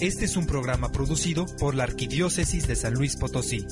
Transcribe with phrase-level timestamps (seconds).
[0.00, 3.66] Este es un programa producido por la Arquidiócesis de San Luis Potosí.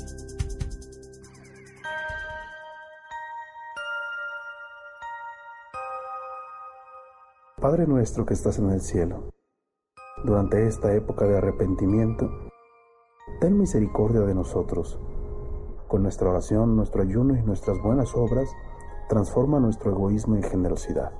[7.58, 9.30] Padre nuestro que estás en el cielo,
[10.22, 12.28] durante esta época de arrepentimiento,
[13.40, 15.00] ten misericordia de nosotros.
[15.88, 18.50] Con nuestra oración, nuestro ayuno y nuestras buenas obras,
[19.08, 21.10] transforma nuestro egoísmo en generosidad.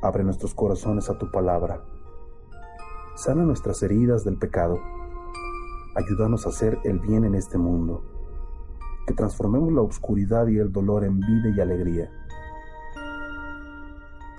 [0.00, 1.97] Abre nuestros corazones a tu palabra
[3.18, 4.78] sana nuestras heridas del pecado,
[5.96, 8.04] ayúdanos a hacer el bien en este mundo,
[9.08, 12.12] que transformemos la oscuridad y el dolor en vida y alegría.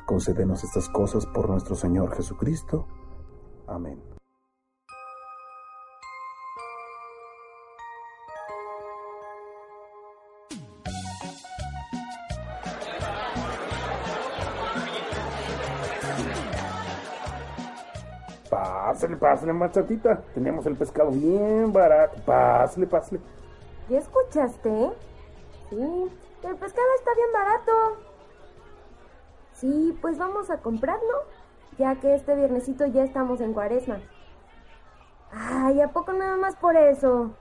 [0.05, 2.87] Concédenos estas cosas por nuestro Señor Jesucristo.
[3.67, 3.99] Amén.
[19.19, 20.21] Pásale, machatita.
[20.33, 22.17] Tenemos el pescado bien barato.
[22.25, 23.19] Pásale, pásale.
[23.89, 24.91] ¿Ya escuchaste?
[25.69, 26.11] Sí,
[26.43, 27.71] el pescado está bien barato.
[29.53, 31.25] Sí, pues vamos a comprarlo,
[31.77, 33.99] ya que este viernesito ya estamos en cuaresma.
[35.31, 37.31] Ay, ¿a poco nada más por eso?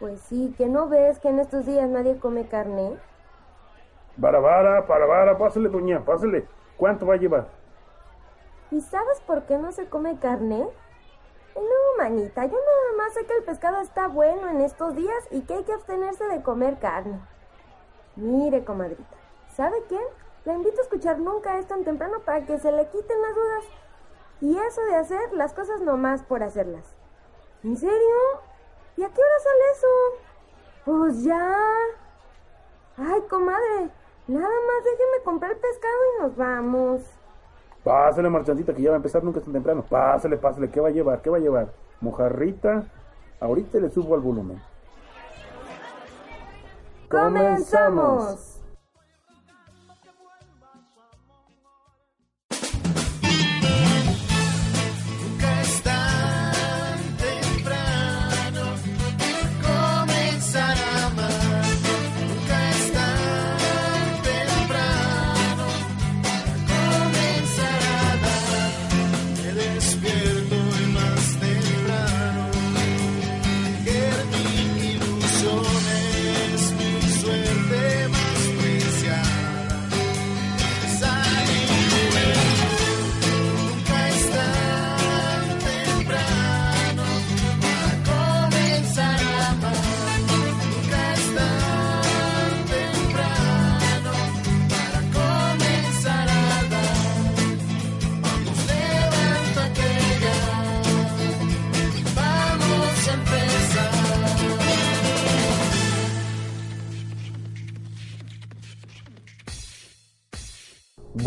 [0.00, 2.96] Pues sí, que no ves que en estos días nadie come carne.
[4.16, 6.46] Vara, vara, para, vara, pásale, doña, pásale.
[6.76, 7.46] ¿Cuánto va a llevar?
[8.70, 10.66] ¿Y sabes por qué no se come carne?
[11.54, 15.42] No, manita, yo nada más sé que el pescado está bueno en estos días y
[15.42, 17.20] que hay que abstenerse de comer carne.
[18.16, 19.16] Mire, comadrita,
[19.54, 19.98] ¿sabe qué?
[20.44, 23.64] La invito a escuchar nunca es tan temprano para que se le quiten las dudas.
[24.40, 26.84] Y eso de hacer las cosas nomás por hacerlas.
[27.62, 28.16] ¿En serio?
[28.96, 29.86] ¿Y a qué hora sale eso?
[30.86, 31.56] Pues ya.
[32.96, 33.90] Ay, comadre,
[34.28, 37.19] nada más déjeme comprar pescado y nos vamos.
[37.84, 39.84] Pásale, marchantita, que ya va a empezar nunca tan temprano.
[39.88, 40.70] Pásale, pásale.
[40.70, 41.22] ¿Qué va a llevar?
[41.22, 41.72] ¿Qué va a llevar?
[42.00, 42.84] Mojarrita.
[43.40, 44.60] Ahorita le subo al volumen.
[47.08, 48.49] ¡Comenzamos!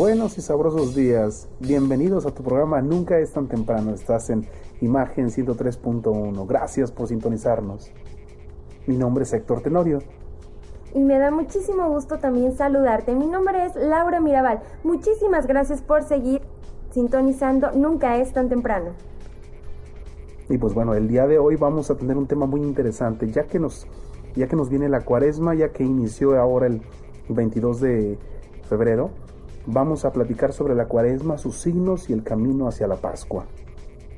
[0.03, 1.47] Buenos y sabrosos días.
[1.61, 3.93] Bienvenidos a tu programa Nunca es tan temprano.
[3.93, 4.45] Estás en
[4.81, 6.45] Imagen 103.1.
[6.45, 7.89] Gracias por sintonizarnos.
[8.85, 9.99] Mi nombre es Héctor Tenorio.
[10.93, 13.15] Y me da muchísimo gusto también saludarte.
[13.15, 14.59] Mi nombre es Laura Mirabal.
[14.83, 16.41] Muchísimas gracias por seguir
[16.91, 18.91] sintonizando Nunca es tan temprano.
[20.49, 23.45] Y pues bueno, el día de hoy vamos a tener un tema muy interesante, ya
[23.45, 23.87] que nos
[24.35, 26.81] ya que nos viene la Cuaresma, ya que inició ahora el
[27.29, 28.17] 22 de
[28.67, 29.22] febrero
[29.65, 33.45] Vamos a platicar sobre la cuaresma, sus signos y el camino hacia la Pascua.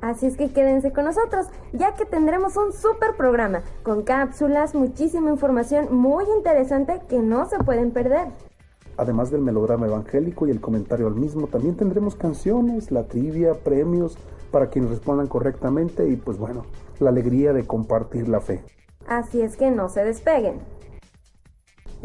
[0.01, 5.31] Así es que quédense con nosotros, ya que tendremos un super programa con cápsulas, muchísima
[5.31, 8.27] información muy interesante que no se pueden perder.
[8.97, 14.17] Además del melodrama evangélico y el comentario al mismo, también tendremos canciones, la trivia, premios
[14.51, 16.65] para quienes respondan correctamente y pues bueno,
[16.99, 18.63] la alegría de compartir la fe.
[19.07, 20.59] Así es que no se despeguen.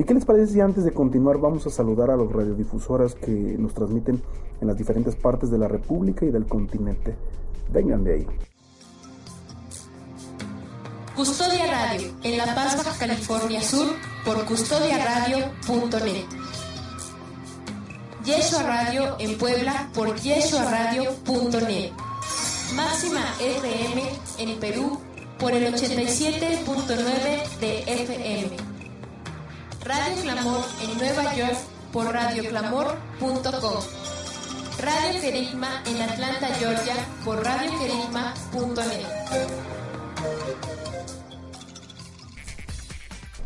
[0.00, 3.30] ¿Y qué les parece si antes de continuar vamos a saludar a los radiodifusoras que
[3.58, 4.22] nos transmiten
[4.58, 7.14] en las diferentes partes de la República y del continente?
[7.70, 8.26] Vengan de ahí.
[11.14, 13.88] Custodia Radio, en La Paz, California Sur,
[14.24, 16.24] por custodiaradio.net.
[18.24, 21.92] Yeshua Radio en Puebla por yeshuaradio.net.
[22.74, 24.02] Máxima FM
[24.38, 24.98] en Perú
[25.38, 28.69] por el 87.9 de FM
[29.84, 31.56] Radio Clamor en Nueva York
[31.90, 33.80] por radioclamor.com.
[34.78, 36.94] Radio Querigma en Atlanta, Georgia
[37.24, 39.06] por radioquerigma.net.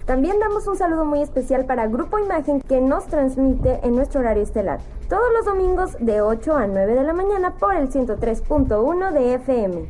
[0.07, 4.43] También damos un saludo muy especial para Grupo Imagen que nos transmite en nuestro horario
[4.43, 9.35] estelar, todos los domingos de 8 a 9 de la mañana por el 103.1 de
[9.35, 9.89] FM.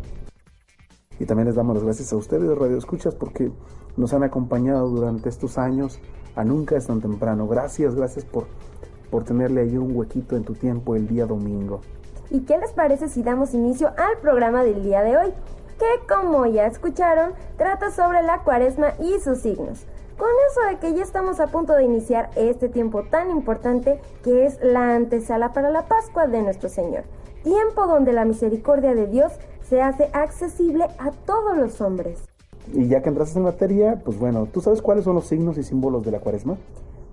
[1.18, 3.50] Y también les damos las gracias a ustedes de Radio Escuchas porque
[3.96, 6.00] nos han acompañado durante estos años
[6.36, 7.46] a Nunca es tan temprano.
[7.46, 8.46] Gracias, gracias por,
[9.10, 11.80] por tenerle ahí un huequito en tu tiempo el día domingo.
[12.30, 15.32] ¿Y qué les parece si damos inicio al programa del día de hoy?
[15.78, 19.84] Que como ya escucharon, trata sobre la cuaresma y sus signos.
[20.16, 24.46] Con eso de que ya estamos a punto de iniciar este tiempo tan importante que
[24.46, 27.04] es la antesala para la Pascua de nuestro Señor,
[27.42, 29.32] tiempo donde la misericordia de Dios
[29.68, 32.22] se hace accesible a todos los hombres.
[32.72, 35.62] Y ya que entraste en materia, pues bueno, ¿tú sabes cuáles son los signos y
[35.62, 36.56] símbolos de la cuaresma?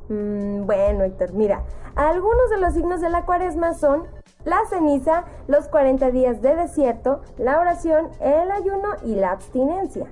[0.10, 1.64] Mm, bueno, Héctor, mira,
[1.96, 4.04] algunos de los signos de la cuaresma son
[4.46, 10.08] la ceniza, los 40 días de desierto, la oración, el ayuno y la abstinencia.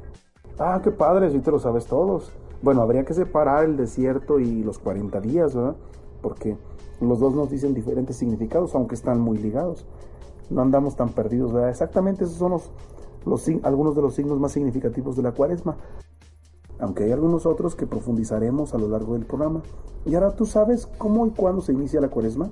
[0.60, 2.32] Ah, qué padre, si te lo sabes todos.
[2.62, 5.76] Bueno, habría que separar el desierto y los 40 días, ¿verdad?
[6.22, 6.58] Porque
[7.00, 9.86] los dos nos dicen diferentes significados, aunque están muy ligados.
[10.50, 11.70] No andamos tan perdidos, ¿verdad?
[11.70, 12.70] Exactamente esos son los,
[13.26, 15.78] los, algunos de los signos más significativos de la cuaresma.
[16.80, 19.62] Aunque hay algunos otros que profundizaremos a lo largo del programa.
[20.06, 22.50] Y ahora, ¿tú sabes cómo y cuándo se inicia la cuaresma?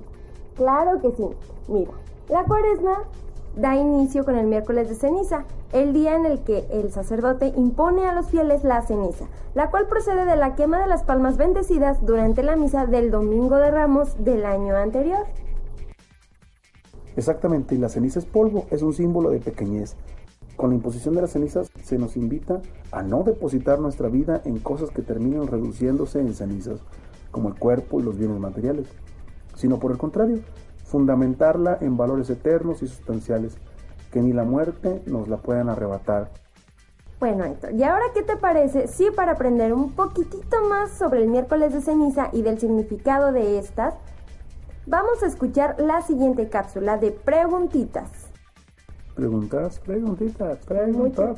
[0.56, 1.28] Claro que sí.
[1.68, 1.92] Mira,
[2.28, 3.04] la cuaresma
[3.56, 8.06] da inicio con el miércoles de ceniza, el día en el que el sacerdote impone
[8.06, 12.04] a los fieles la ceniza, la cual procede de la quema de las palmas bendecidas
[12.04, 15.26] durante la misa del Domingo de Ramos del año anterior.
[17.16, 19.96] Exactamente, y la ceniza es polvo, es un símbolo de pequeñez.
[20.58, 22.60] Con la imposición de las cenizas se nos invita
[22.90, 26.80] a no depositar nuestra vida en cosas que terminan reduciéndose en cenizas,
[27.30, 28.88] como el cuerpo y los bienes materiales,
[29.54, 30.40] sino por el contrario,
[30.84, 33.56] fundamentarla en valores eternos y sustanciales,
[34.10, 36.32] que ni la muerte nos la puedan arrebatar.
[37.20, 41.28] Bueno, Héctor, ¿y ahora qué te parece si para aprender un poquitito más sobre el
[41.28, 43.94] miércoles de ceniza y del significado de estas,
[44.88, 48.27] vamos a escuchar la siguiente cápsula de preguntitas?
[49.18, 51.36] Preguntas, preguntitas, preguntas.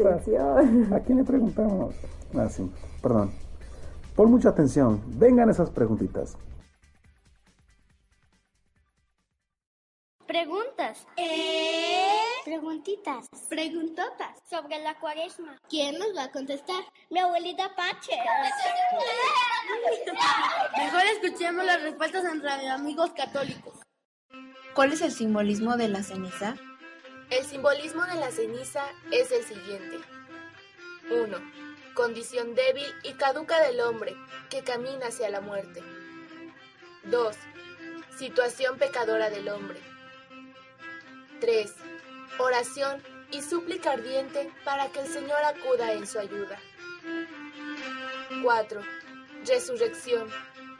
[0.93, 1.95] ¿A quién le preguntamos?
[2.37, 3.33] Ah, sí, perdón.
[4.15, 6.37] Por mucha atención, vengan esas preguntitas.
[10.27, 11.07] Preguntas.
[11.17, 12.05] Eh.
[12.45, 13.31] Preguntitas.
[13.49, 14.37] Preguntotas.
[14.45, 15.57] Sobre la cuaresma.
[15.67, 16.85] ¿Quién nos va a contestar?
[17.09, 18.13] Mi abuelita Pache.
[20.77, 23.73] Mejor escuchemos las respuestas entre amigos católicos.
[24.75, 26.57] ¿Cuál es el simbolismo de la ceniza?
[27.31, 28.83] El simbolismo de la ceniza
[29.13, 29.99] es el siguiente.
[31.11, 31.39] 1.
[31.95, 34.17] Condición débil y caduca del hombre
[34.49, 35.81] que camina hacia la muerte.
[37.05, 37.37] 2.
[38.19, 39.79] Situación pecadora del hombre.
[41.41, 41.73] 3.
[42.39, 43.01] Oración
[43.31, 46.59] y súplica ardiente para que el Señor acuda en su ayuda.
[48.43, 48.83] 4.
[49.47, 50.29] Resurrección,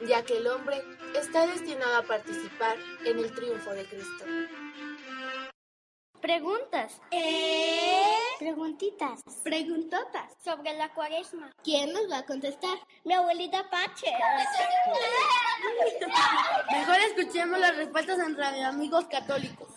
[0.05, 0.83] ya que el hombre
[1.15, 2.75] está destinado a participar
[3.05, 4.25] en el triunfo de Cristo.
[6.21, 7.01] Preguntas.
[7.09, 8.03] Eh.
[8.37, 9.23] Preguntitas.
[9.43, 10.33] Preguntotas.
[10.43, 11.51] Sobre la cuaresma.
[11.63, 12.77] ¿Quién nos va a contestar?
[13.03, 14.07] Mi abuelita Pache.
[16.71, 19.69] Mejor escuchemos las respuestas entre amigos católicos.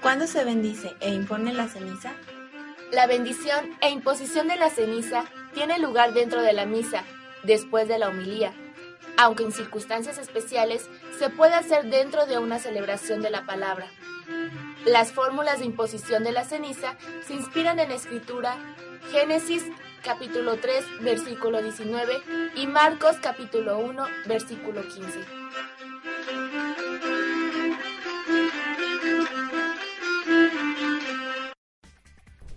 [0.00, 2.14] ¿Cuándo se bendice e impone la ceniza?
[2.92, 7.04] La bendición e imposición de la ceniza tiene lugar dentro de la misa,
[7.42, 8.54] después de la homilía,
[9.16, 10.88] aunque en circunstancias especiales
[11.18, 13.90] se puede hacer dentro de una celebración de la palabra.
[14.86, 16.94] Las fórmulas de imposición de la ceniza
[17.26, 18.56] se inspiran en la escritura
[19.12, 19.62] Génesis
[20.02, 22.14] capítulo 3 versículo 19
[22.56, 25.18] y Marcos capítulo 1 versículo 15.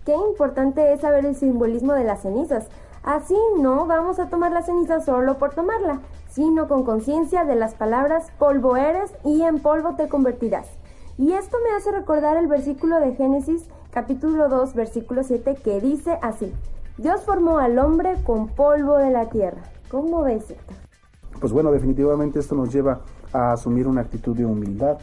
[0.06, 2.68] Qué importante es saber el simbolismo de las cenizas.
[3.02, 6.00] Así no vamos a tomar la ceniza solo por tomarla,
[6.30, 10.68] sino con conciencia de las palabras polvo eres y en polvo te convertirás.
[11.16, 16.18] Y esto me hace recordar el versículo de Génesis capítulo 2 versículo 7 que dice
[16.22, 16.52] así,
[16.98, 19.62] Dios formó al hombre con polvo de la tierra.
[19.88, 20.76] ¿Cómo ves, Héctor?
[21.40, 23.02] Pues bueno, definitivamente esto nos lleva
[23.32, 24.98] a asumir una actitud de humildad.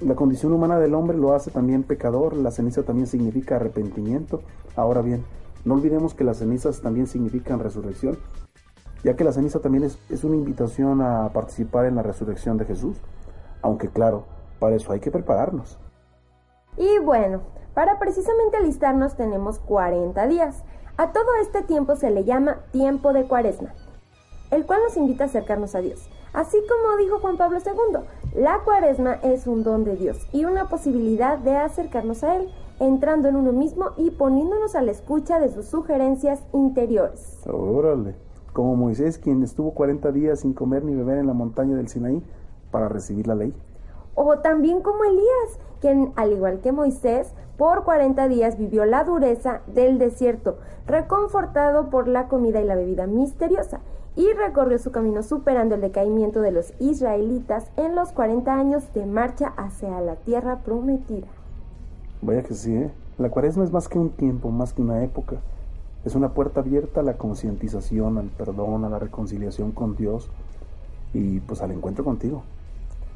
[0.00, 4.42] La condición humana del hombre lo hace también pecador, la ceniza también significa arrepentimiento.
[4.74, 5.24] Ahora bien,
[5.64, 8.18] no olvidemos que las cenizas también significan resurrección,
[9.04, 12.64] ya que la ceniza también es, es una invitación a participar en la resurrección de
[12.64, 12.96] Jesús,
[13.62, 14.24] aunque claro,
[14.58, 15.78] para eso hay que prepararnos.
[16.76, 17.40] Y bueno,
[17.74, 20.64] para precisamente alistarnos tenemos 40 días.
[20.96, 23.74] A todo este tiempo se le llama tiempo de cuaresma,
[24.50, 26.08] el cual nos invita a acercarnos a Dios.
[26.32, 28.00] Así como dijo Juan Pablo II,
[28.34, 32.48] la cuaresma es un don de Dios y una posibilidad de acercarnos a Él,
[32.78, 37.40] entrando en uno mismo y poniéndonos a la escucha de sus sugerencias interiores.
[37.46, 38.16] Órale,
[38.52, 42.22] como Moisés quien estuvo 40 días sin comer ni beber en la montaña del Sinaí
[42.70, 43.54] para recibir la ley.
[44.16, 49.60] O también como Elías, quien, al igual que Moisés, por 40 días vivió la dureza
[49.68, 53.80] del desierto, reconfortado por la comida y la bebida misteriosa,
[54.16, 59.04] y recorrió su camino superando el decaimiento de los israelitas en los 40 años de
[59.06, 61.26] marcha hacia la tierra prometida.
[62.22, 62.90] Vaya que sí, ¿eh?
[63.18, 65.36] La cuaresma es más que un tiempo, más que una época.
[66.04, 70.30] Es una puerta abierta a la concientización, al perdón, a la reconciliación con Dios
[71.12, 72.42] y pues al encuentro contigo.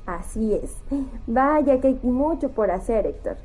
[0.07, 0.77] Así es.
[1.27, 3.37] Vaya que hay mucho por hacer, Héctor.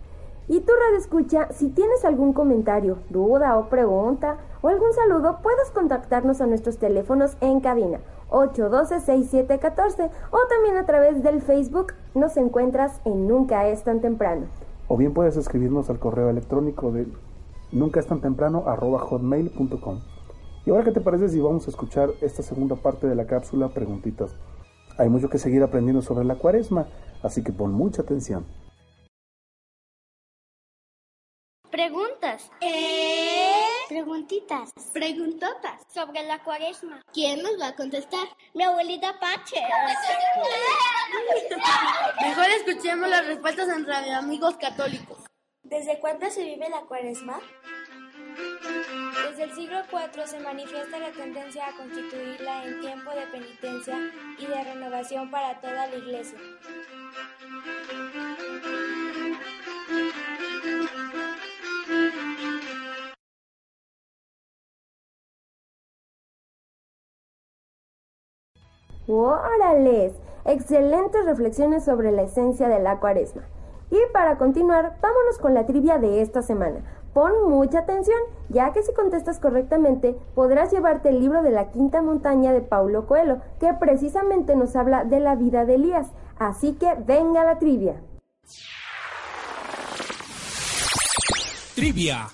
[0.47, 5.71] Y tú, Radio Escucha, si tienes algún comentario, duda o pregunta o algún saludo, puedes
[5.71, 13.01] contactarnos a nuestros teléfonos en cabina 812-6714 o también a través del Facebook nos encuentras
[13.05, 14.45] en Nunca es tan temprano.
[14.88, 17.07] O bien puedes escribirnos al correo electrónico de
[17.71, 20.00] nunca es tan temprano hotmail.com.
[20.65, 23.69] Y ahora, ¿qué te parece si vamos a escuchar esta segunda parte de la cápsula
[23.69, 24.35] Preguntitas?
[24.97, 26.87] Hay mucho que seguir aprendiendo sobre la cuaresma,
[27.21, 28.45] así que pon mucha atención.
[31.69, 32.49] Preguntas.
[32.61, 33.51] ¿Eh?
[33.89, 34.71] Preguntitas.
[34.93, 35.81] Preguntotas.
[35.93, 37.01] Sobre la cuaresma.
[37.11, 38.25] ¿Quién nos va a contestar?
[38.53, 39.57] Mi abuelita Pache.
[42.21, 45.17] Mejor escuchemos las respuestas en Radio Amigos Católicos.
[45.63, 47.41] ¿Desde cuándo se vive la cuaresma?
[49.45, 53.95] El siglo IV se manifiesta la tendencia a constituirla en tiempo de penitencia
[54.39, 56.39] y de renovación para toda la Iglesia.
[69.07, 70.13] ¡Órales!
[70.45, 73.43] Excelentes reflexiones sobre la esencia de la cuaresma.
[73.91, 77.04] Y para continuar, vámonos con la trivia de esta semana.
[77.15, 78.17] Pon mucha atención,
[78.50, 83.07] ya que si contestas correctamente podrás llevarte el libro de la quinta montaña de Paulo
[83.07, 86.12] Coelho, que precisamente nos habla de la vida de Elías.
[86.38, 88.01] Así que venga la trivia.
[91.74, 92.27] Trivia.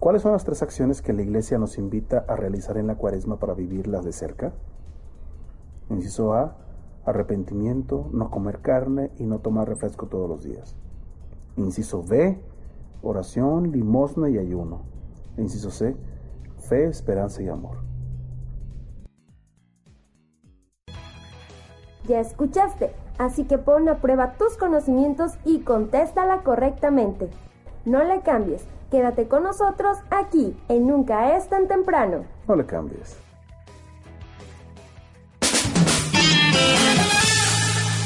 [0.00, 3.38] ¿Cuáles son las tres acciones que la Iglesia nos invita a realizar en la cuaresma
[3.38, 4.52] para vivirlas de cerca?
[5.90, 6.56] Inciso A,
[7.04, 10.74] arrepentimiento, no comer carne y no tomar refresco todos los días.
[11.56, 12.40] Inciso B,
[13.02, 14.82] oración, limosna y ayuno.
[15.36, 15.96] Inciso C,
[16.68, 17.78] fe, esperanza y amor.
[22.06, 27.28] Ya escuchaste, así que pon a prueba tus conocimientos y contéstala correctamente.
[27.84, 32.24] No le cambies, quédate con nosotros aquí en Nunca es tan temprano.
[32.46, 33.16] No le cambies.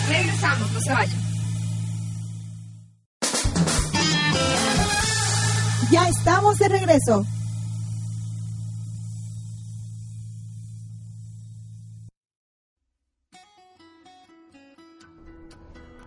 [0.08, 1.29] Regresamos, no se vayan.
[5.90, 7.24] Ya estamos de regreso.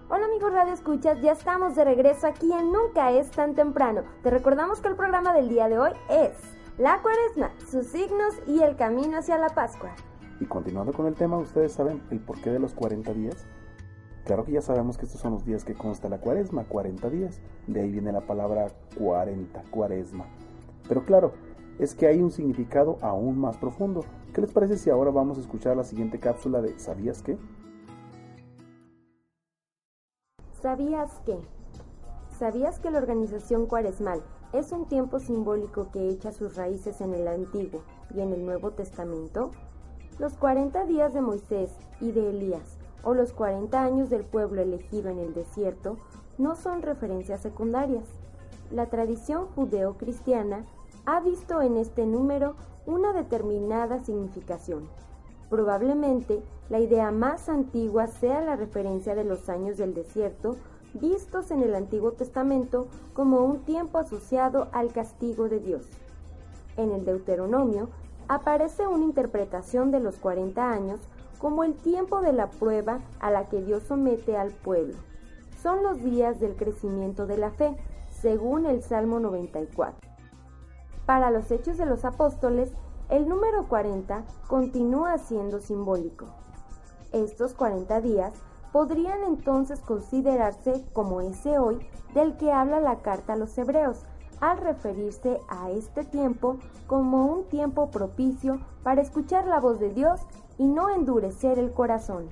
[0.10, 4.04] Hola amigos Radio Escuchas, ya estamos de regreso aquí en Nunca es tan temprano.
[4.22, 6.32] Te recordamos que el programa del día de hoy es
[6.78, 9.94] La Cuaresma, sus signos y el camino hacia la Pascua.
[10.40, 13.46] Y continuando con el tema, ¿ustedes saben el porqué de los 40 días?
[14.26, 17.42] Claro que ya sabemos que estos son los días que consta la cuaresma, 40 días.
[17.68, 20.26] De ahí viene la palabra 40, cuaresma.
[20.88, 21.34] Pero claro,
[21.78, 24.06] es que hay un significado aún más profundo.
[24.34, 27.38] ¿Qué les parece si ahora vamos a escuchar la siguiente cápsula de ¿Sabías qué?
[30.62, 31.38] ¿Sabías qué?
[32.40, 37.28] ¿Sabías que la organización cuaresmal es un tiempo simbólico que echa sus raíces en el
[37.28, 37.84] Antiguo
[38.16, 39.52] y en el Nuevo Testamento?
[40.18, 45.10] Los 40 días de Moisés y de Elías o los 40 años del pueblo elegido
[45.10, 45.98] en el desierto
[46.38, 48.06] no son referencias secundarias.
[48.72, 50.66] La tradición judeo-cristiana
[51.06, 52.56] ha visto en este número
[52.86, 54.88] una determinada significación.
[55.50, 60.56] Probablemente la idea más antigua sea la referencia de los años del desierto
[60.94, 65.86] vistos en el Antiguo Testamento como un tiempo asociado al castigo de Dios.
[66.78, 67.90] En el Deuteronomio
[68.28, 71.00] aparece una interpretación de los 40 años
[71.44, 74.96] como el tiempo de la prueba a la que Dios somete al pueblo.
[75.62, 77.76] Son los días del crecimiento de la fe,
[78.22, 80.10] según el Salmo 94.
[81.06, 82.72] Para los hechos de los apóstoles,
[83.10, 86.28] el número 40 continúa siendo simbólico.
[87.12, 88.32] Estos 40 días
[88.72, 94.06] podrían entonces considerarse como ese hoy del que habla la carta a los hebreos,
[94.44, 100.20] al referirse a este tiempo como un tiempo propicio para escuchar la voz de Dios
[100.58, 102.26] y no endurecer el corazón.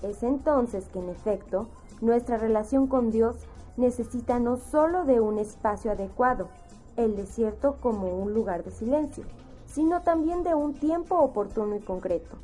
[0.00, 1.66] Es entonces que, en efecto,
[2.00, 3.36] nuestra relación con Dios
[3.76, 6.48] necesita no sólo de un espacio adecuado,
[6.96, 9.24] el desierto como un lugar de silencio,
[9.66, 12.38] sino también de un tiempo oportuno y concreto,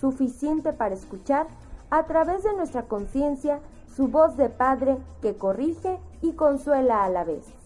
[0.00, 1.48] suficiente para escuchar
[1.90, 3.60] a través de nuestra conciencia
[3.94, 7.61] su voz de Padre que corrige y consuela a la vez.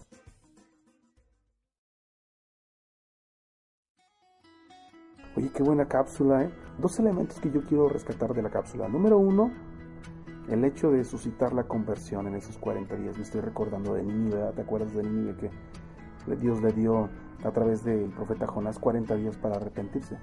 [5.37, 6.49] Oye, qué buena cápsula, ¿eh?
[6.79, 8.87] Dos elementos que yo quiero rescatar de la cápsula.
[8.87, 9.51] Número uno,
[10.49, 13.17] el hecho de suscitar la conversión en esos 40 días.
[13.17, 15.51] Me estoy recordando de Nínive, ¿te acuerdas de Nínive que
[16.37, 17.09] Dios le dio
[17.43, 20.17] a través del profeta Jonás 40 días para arrepentirse?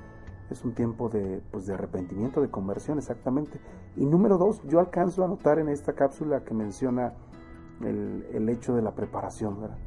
[0.51, 3.61] Es un tiempo de, pues, de arrepentimiento, de conversión, exactamente.
[3.95, 7.13] Y número dos, yo alcanzo a notar en esta cápsula que menciona
[7.83, 9.79] el, el hecho de la preparación, ¿verdad?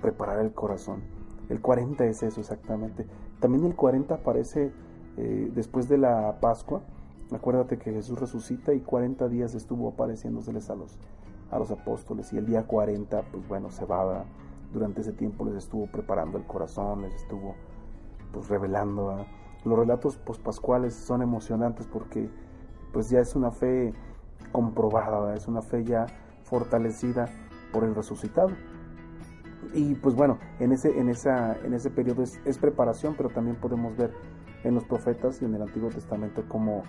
[0.00, 1.02] Preparar el corazón.
[1.48, 3.08] El 40 es eso exactamente.
[3.42, 4.70] También el 40 aparece
[5.16, 6.80] eh, después de la Pascua.
[7.32, 10.96] Acuérdate que Jesús resucita y 40 días estuvo apareciéndoseles a los,
[11.50, 12.32] a los apóstoles.
[12.32, 14.24] Y el día 40, pues bueno, se va.
[14.72, 17.56] Durante ese tiempo les estuvo preparando el corazón, les estuvo
[18.32, 19.26] pues revelando.
[19.64, 22.30] Los relatos pospascuales son emocionantes porque
[22.92, 23.92] pues ya es una fe
[24.52, 26.06] comprobada, es una fe ya
[26.44, 27.26] fortalecida
[27.72, 28.50] por el resucitado.
[29.74, 33.96] Y pues bueno, en ese, en esa, en ese periodo es, preparación, pero también podemos
[33.96, 34.12] ver
[34.64, 36.82] en los profetas y en el Antiguo Testamento cómo,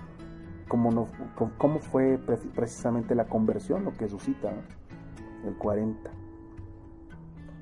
[0.67, 1.07] cómo,
[1.57, 2.19] cómo fue
[2.55, 4.53] precisamente la conversión, lo que suscita
[5.45, 6.11] el 40.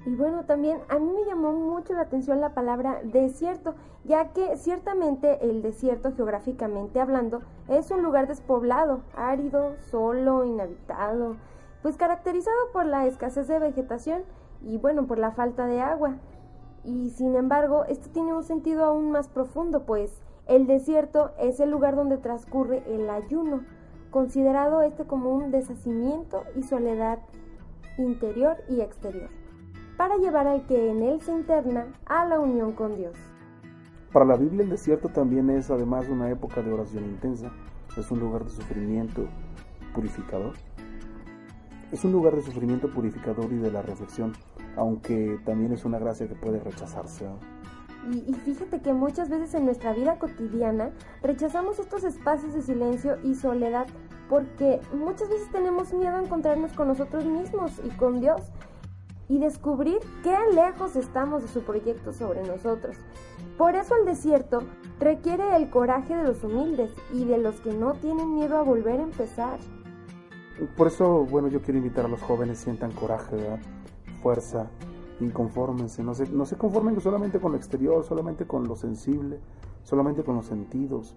[0.05, 4.57] Y bueno, también a mí me llamó mucho la atención la palabra desierto, ya que
[4.57, 11.35] ciertamente el desierto geográficamente hablando es un lugar despoblado, árido, solo, inhabitado,
[11.83, 14.23] pues caracterizado por la escasez de vegetación
[14.63, 16.17] y bueno, por la falta de agua.
[16.83, 20.11] Y sin embargo, esto tiene un sentido aún más profundo, pues
[20.47, 23.61] el desierto es el lugar donde transcurre el ayuno,
[24.09, 27.19] considerado este como un deshacimiento y soledad
[27.97, 29.29] interior y exterior
[30.01, 33.13] para llevar al que en él se interna a la unión con Dios.
[34.11, 37.51] Para la Biblia el desierto también es además una época de oración intensa,
[37.95, 39.27] es un lugar de sufrimiento
[39.93, 40.53] purificador.
[41.91, 44.33] Es un lugar de sufrimiento purificador y de la reflexión,
[44.75, 47.27] aunque también es una gracia que puede rechazarse.
[48.11, 50.89] Y, y, fíjate que muchas veces en nuestra vida cotidiana
[51.21, 53.85] rechazamos estos espacios de silencio y soledad
[54.27, 58.41] porque muchas veces tenemos miedo a encontrarnos con nosotros mismos y con Dios
[59.31, 62.97] y descubrir qué lejos estamos de su proyecto sobre nosotros.
[63.57, 64.63] Por eso el desierto
[64.99, 68.99] requiere el coraje de los humildes y de los que no tienen miedo a volver
[68.99, 69.57] a empezar.
[70.75, 73.37] Por eso, bueno, yo quiero invitar a los jóvenes, sientan coraje,
[74.21, 74.69] fuerza,
[75.19, 79.39] inconfórmense, no se, no se conformen solamente con lo exterior, solamente con lo sensible,
[79.83, 81.15] solamente con los sentidos.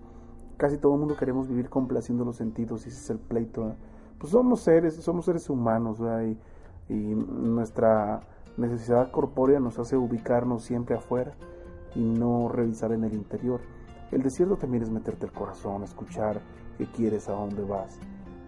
[0.56, 3.74] Casi todo el mundo queremos vivir complaciendo los sentidos y ese es el pleito.
[4.18, 6.36] Pues somos seres, somos seres humanos, ¿verdad?
[6.88, 8.22] y nuestra
[8.56, 11.34] necesidad corpórea nos hace ubicarnos siempre afuera
[11.94, 13.60] y no revisar en el interior.
[14.12, 16.40] El desierto también es meterte el corazón, escuchar
[16.78, 17.98] qué quieres, a dónde vas.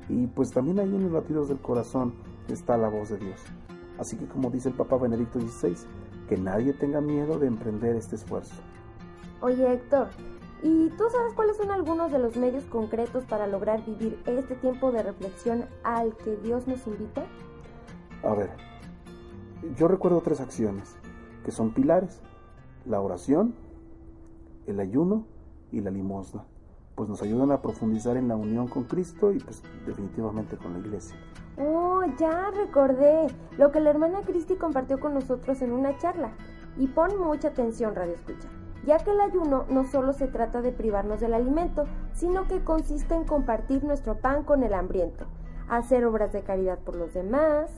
[0.09, 2.15] Y pues también ahí en los latidos del corazón
[2.49, 3.41] está la voz de Dios.
[3.99, 5.77] Así que como dice el Papa Benedicto XVI,
[6.29, 8.55] que nadie tenga miedo de emprender este esfuerzo.
[9.41, 10.09] Oye Héctor,
[10.63, 14.93] ¿y tú sabes cuáles son algunos de los medios concretos para lograr vivir este tiempo
[14.93, 17.25] de reflexión al que Dios nos invita?
[18.23, 18.51] A ver,
[19.77, 20.97] yo recuerdo tres acciones
[21.45, 22.21] que son pilares,
[22.85, 23.55] la oración,
[24.67, 25.27] el ayuno
[25.71, 26.45] y la limosna,
[26.97, 30.81] pues nos ayudan a profundizar en la unión con Cristo y pues definitivamente con la
[30.81, 31.17] iglesia.
[31.59, 33.27] Oh, ya recordé
[33.59, 36.33] lo que la hermana Cristi compartió con nosotros en una charla.
[36.79, 38.49] Y pon mucha atención, Radio Escucha,
[38.85, 43.15] ya que el ayuno no solo se trata de privarnos del alimento, sino que consiste
[43.15, 45.27] en compartir nuestro pan con el hambriento,
[45.69, 47.71] hacer obras de caridad por los demás,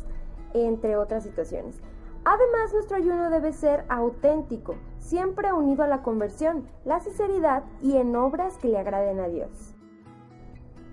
[0.54, 1.80] entre otras situaciones.
[2.24, 8.14] Además, nuestro ayuno debe ser auténtico, siempre unido a la conversión, la sinceridad y en
[8.16, 9.74] obras que le agraden a Dios.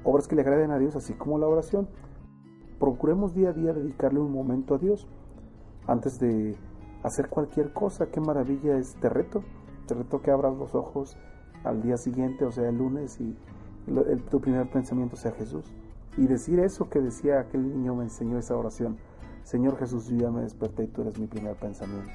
[0.03, 1.87] Obras que le agraden a Dios, así como la oración.
[2.79, 5.07] Procuremos día a día dedicarle un momento a Dios
[5.87, 6.55] antes de
[7.03, 8.07] hacer cualquier cosa.
[8.07, 9.43] Qué maravilla es este reto.
[9.87, 11.17] Te reto que abras los ojos
[11.63, 13.35] al día siguiente, o sea, el lunes, y
[14.29, 15.65] tu primer pensamiento sea Jesús.
[16.17, 18.97] Y decir eso que decía aquel niño me enseñó esa oración.
[19.43, 22.11] Señor Jesús, yo ya me desperté y tú eres mi primer pensamiento.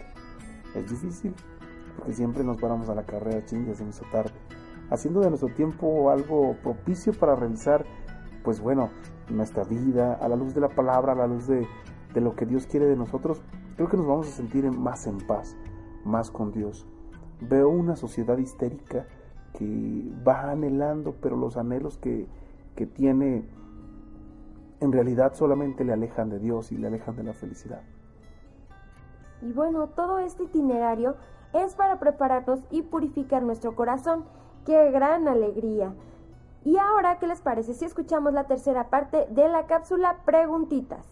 [0.74, 1.34] Es difícil,
[2.00, 4.30] porque siempre nos paramos a la carrera, ching, ya se me hizo tarde.
[4.88, 7.84] Haciendo de nuestro tiempo algo propicio para revisar,
[8.42, 8.88] pues bueno,
[9.28, 11.68] nuestra vida, a la luz de la palabra, a la luz de,
[12.14, 13.42] de lo que Dios quiere de nosotros,
[13.76, 15.58] creo que nos vamos a sentir más en paz,
[16.06, 16.86] más con Dios.
[17.42, 19.06] Veo una sociedad histérica
[19.52, 22.26] que va anhelando, pero los anhelos que,
[22.76, 23.44] que tiene
[24.80, 27.82] en realidad solamente le alejan de Dios y le alejan de la felicidad.
[29.42, 31.16] Y bueno, todo este itinerario
[31.52, 34.24] es para prepararnos y purificar nuestro corazón.
[34.66, 35.94] ¡Qué gran alegría!
[36.64, 41.06] Y ahora, ¿qué les parece si escuchamos la tercera parte de la cápsula Preguntitas?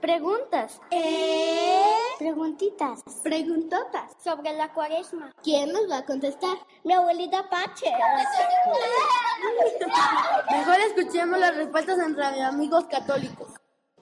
[0.00, 0.80] Preguntas.
[0.90, 1.82] ¿Eh?
[2.18, 3.02] Preguntitas.
[3.22, 4.12] Preguntotas.
[4.22, 5.32] Sobre la cuaresma.
[5.42, 6.58] ¿Quién nos va a contestar?
[6.84, 7.90] Mi abuelita Pache.
[10.50, 13.48] Mejor escuchemos las respuestas entre amigos católicos.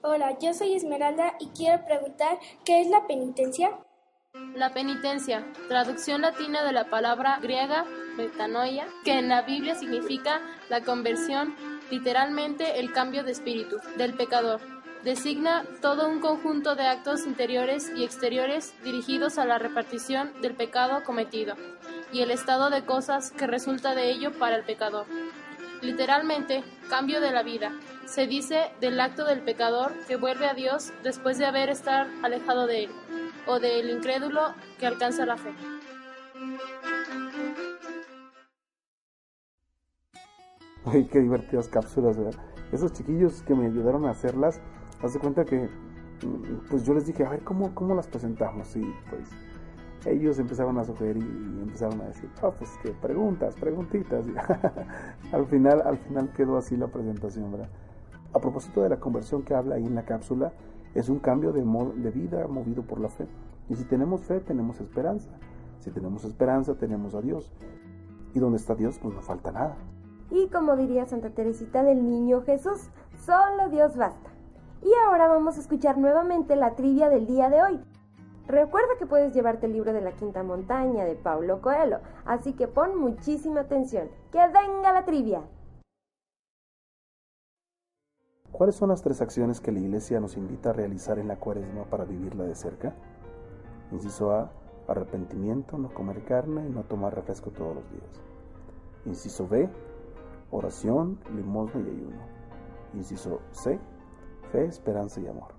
[0.01, 3.71] Hola, yo soy Esmeralda y quiero preguntar ¿qué es la penitencia?
[4.55, 7.85] La penitencia, traducción latina de la palabra griega
[8.17, 11.55] metanoia, que en la Biblia significa la conversión,
[11.89, 14.59] literalmente el cambio de espíritu del pecador.
[15.03, 21.03] Designa todo un conjunto de actos interiores y exteriores dirigidos a la repartición del pecado
[21.05, 21.55] cometido
[22.11, 25.05] y el estado de cosas que resulta de ello para el pecador.
[25.81, 27.71] Literalmente, cambio de la vida.
[28.05, 32.67] Se dice del acto del pecador que vuelve a Dios después de haber estado alejado
[32.67, 32.89] de él
[33.47, 34.41] o del incrédulo
[34.79, 35.51] que alcanza la fe.
[40.85, 42.39] Ay, qué divertidas cápsulas, ¿verdad?
[42.71, 44.61] Esos chiquillos que me ayudaron a hacerlas,
[45.01, 48.75] haz de cuenta que, mm, pues yo les dije, a ver, ¿cómo, cómo las presentamos?
[48.75, 49.29] Y pues
[50.05, 54.25] ellos empezaron a sugerir y empezaron a decir, oh, pues que preguntas, preguntitas.
[55.31, 57.69] al final, al final quedó así la presentación, ¿verdad?
[58.33, 60.53] A propósito de la conversión que habla ahí en la cápsula,
[60.95, 63.27] es un cambio de, de vida movido por la fe.
[63.69, 65.29] Y si tenemos fe, tenemos esperanza.
[65.79, 67.51] Si tenemos esperanza, tenemos a Dios.
[68.33, 69.75] Y donde está Dios, pues no falta nada.
[70.31, 72.89] Y como diría Santa Teresita del Niño Jesús,
[73.25, 74.29] solo Dios basta.
[74.81, 77.79] Y ahora vamos a escuchar nuevamente la trivia del día de hoy.
[78.47, 82.67] Recuerda que puedes llevarte el libro de la quinta montaña de Paulo Coelho, así que
[82.67, 84.07] pon muchísima atención.
[84.31, 85.41] ¡Que venga la trivia!
[88.57, 91.83] ¿Cuáles son las tres acciones que la Iglesia nos invita a realizar en la cuaresma
[91.89, 92.95] para vivirla de cerca?
[93.91, 94.49] Inciso A,
[94.87, 98.21] arrepentimiento, no comer carne y no tomar refresco todos los días.
[99.05, 99.69] Inciso B,
[100.51, 102.21] oración, limosna y ayuno.
[102.93, 103.77] Inciso C,
[104.53, 105.53] fe, esperanza y amor.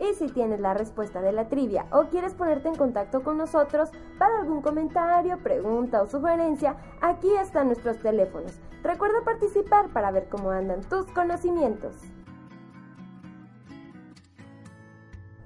[0.00, 3.90] Y si tienes la respuesta de la trivia o quieres ponerte en contacto con nosotros
[4.18, 8.58] para algún comentario, pregunta o sugerencia, aquí están nuestros teléfonos.
[8.86, 11.96] Recuerda participar para ver cómo andan tus conocimientos.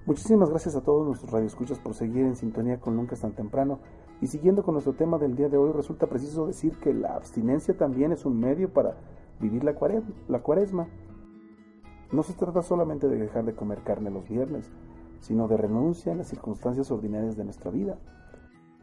[0.04, 3.80] Muchísimas gracias a todos nuestros radioescuchas por seguir en sintonía con Nunca es tan temprano.
[4.20, 7.74] Y siguiendo con nuestro tema del día de hoy, resulta preciso decir que la abstinencia
[7.74, 8.96] también es un medio para
[9.40, 10.88] vivir la, cuaresma.
[12.12, 14.70] No se trata solamente de dejar de comer carne los viernes,
[15.20, 17.96] sino de renuncia en las circunstancias ordinarias de nuestra vida.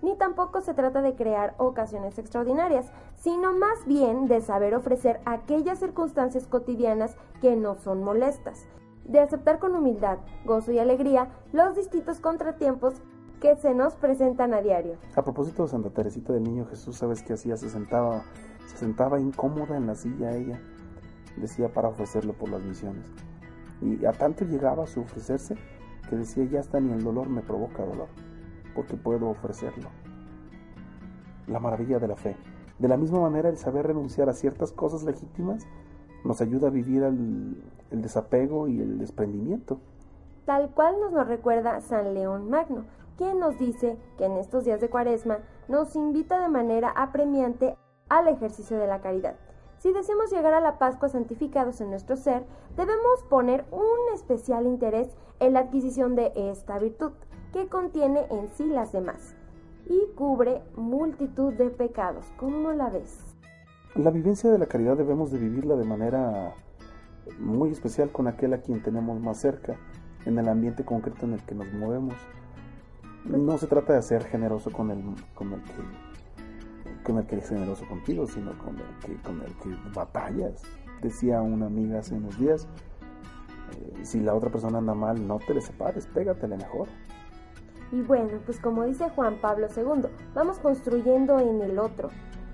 [0.02, 5.80] Ni tampoco se trata de crear ocasiones extraordinarias, sino más bien de saber ofrecer aquellas
[5.80, 8.68] circunstancias cotidianas que no son molestas,
[9.06, 13.02] de aceptar con humildad, gozo y alegría los distintos contratiempos
[13.42, 14.98] que se nos presentan a diario.
[15.16, 17.56] A propósito de Santa Teresita del Niño Jesús, ¿sabes qué hacía?
[17.58, 18.24] Se sentaba,
[18.68, 20.60] se sentaba incómoda en la silla ella,
[21.38, 23.06] decía para ofrecerlo por las misiones.
[23.82, 25.56] Y a tanto llegaba a su ofrecerse
[26.10, 28.08] que decía, ya está ni el dolor me provoca dolor,
[28.78, 29.90] porque puedo ofrecerlo.
[31.48, 32.38] La maravilla de la fe.
[32.78, 35.66] De la misma manera, el saber renunciar a ciertas cosas legítimas
[36.24, 37.58] nos ayuda a vivir el,
[37.90, 39.80] desapego y el desprendimiento.
[40.46, 42.86] Tal cual nos lo recuerda San León Magno,
[43.18, 47.76] quien nos dice que en estos días de cuaresma nos invita de manera apremiante
[48.10, 49.38] al ejercicio de la caridad.
[49.80, 55.10] Si deseamos llegar a la Pascua santificados en nuestro ser, debemos poner un especial interés
[55.40, 57.14] en la adquisición de esta virtud,
[57.54, 59.36] que contiene en sí las demás,
[59.86, 62.26] y cubre multitud de pecados.
[62.38, 63.20] ¿Cómo la ves?
[63.96, 66.54] La vivencia de la caridad debemos de vivirla de manera
[67.40, 69.76] muy especial con aquel a quien tenemos más cerca,
[70.26, 72.16] en el ambiente concreto en el que nos movemos.
[73.26, 75.04] No se trata de ser generoso con el,
[75.36, 75.72] con el que
[77.04, 80.62] con el que es generoso contigo, sino con el que, con el que batallas.
[81.02, 82.68] Decía una amiga hace unos días,
[83.72, 86.90] eh, si la otra persona anda mal, no te le separes, pégatele mejor.
[87.92, 92.10] Y bueno, pues como dice Juan Pablo II, vamos construyendo en el otro,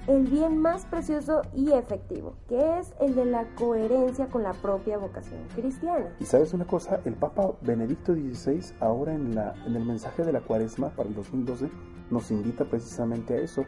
[0.07, 4.97] el bien más precioso y efectivo, que es el de la coherencia con la propia
[4.97, 6.13] vocación cristiana.
[6.19, 10.33] Y sabes una cosa, el Papa Benedicto XVI ahora en, la, en el mensaje de
[10.33, 11.69] la cuaresma para el 2012
[12.11, 13.65] nos invita precisamente a eso,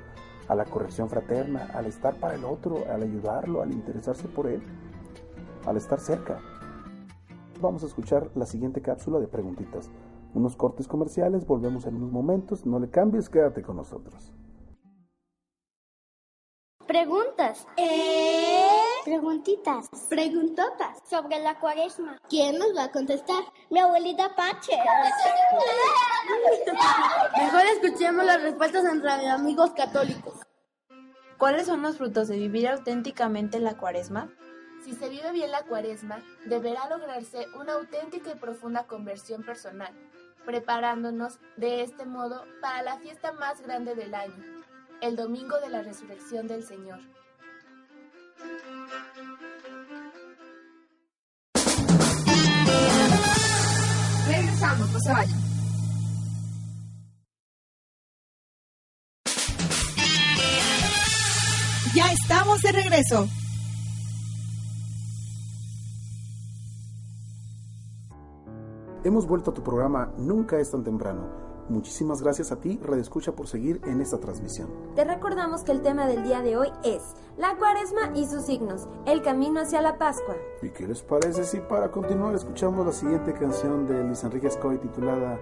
[0.47, 4.61] a la corrección fraterna, al estar para el otro, al ayudarlo, al interesarse por él,
[5.65, 6.39] al estar cerca.
[7.61, 9.89] Vamos a escuchar la siguiente cápsula de preguntitas.
[10.35, 14.33] Unos cortes comerciales, volvemos en unos momentos, no le cambies, quédate con nosotros.
[16.85, 17.65] Preguntas.
[17.77, 18.67] ¿Eh?
[19.05, 19.89] Preguntitas.
[20.09, 20.97] Preguntotas.
[21.09, 22.19] Sobre la cuaresma.
[22.27, 23.45] ¿Quién nos va a contestar?
[23.69, 24.73] Mi abuelita Pache.
[27.37, 30.33] Mejor escuchemos las respuestas entre amigos católicos.
[31.37, 34.33] ¿Cuáles son los frutos de vivir auténticamente la cuaresma?
[34.83, 39.91] Si se vive bien la cuaresma, deberá lograrse una auténtica y profunda conversión personal,
[40.45, 44.35] preparándonos de este modo para la fiesta más grande del año,
[45.01, 46.99] el domingo de la resurrección del Señor.
[54.27, 55.39] Regresamos, no se vayan.
[61.95, 63.27] Ya estamos de regreso.
[69.05, 71.29] Hemos vuelto a tu programa Nunca es tan temprano.
[71.69, 74.67] Muchísimas gracias a ti, Radio Escucha, por seguir en esta transmisión.
[74.95, 77.03] Te recordamos que el tema del día de hoy es
[77.37, 80.35] la cuaresma y sus signos, el camino hacia la Pascua.
[80.63, 84.79] ¿Y qué les parece si para continuar escuchamos la siguiente canción de Luis Enrique Escoy
[84.79, 85.39] titulada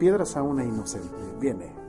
[0.00, 1.14] Piedras a una inocente?
[1.38, 1.83] Viene.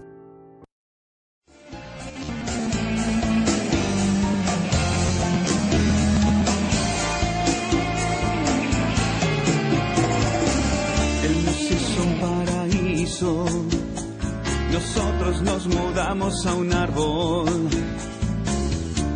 [15.26, 17.70] Nosotros nos mudamos a un árbol.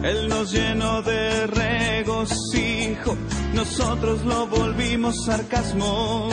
[0.04, 3.16] Él nos llenó de regocijo,
[3.54, 6.30] nosotros lo volvimos sarcasmo.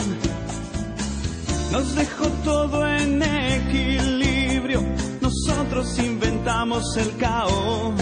[1.71, 4.81] Nos dejó todo en equilibrio,
[5.21, 8.01] nosotros inventamos el caos.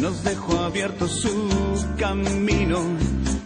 [0.00, 1.48] Nos dejó abierto su
[1.96, 2.82] camino,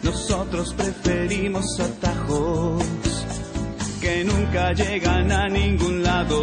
[0.03, 2.97] nosotros preferimos atajos
[4.09, 6.40] que nunca llegan a ningún lado.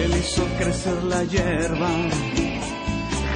[0.00, 1.90] Él hizo crecer la hierba,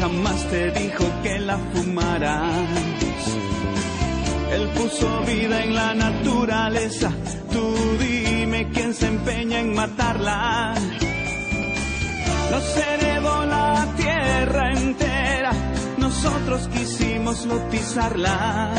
[0.00, 2.68] jamás te dijo que la fumaras.
[4.52, 7.10] Él puso vida en la naturaleza,
[7.50, 7.64] tú
[7.98, 10.74] dime quién se empeña en matarla.
[12.50, 15.52] Nos heredó la tierra entera,
[15.96, 18.74] nosotros quisimos lotizarla.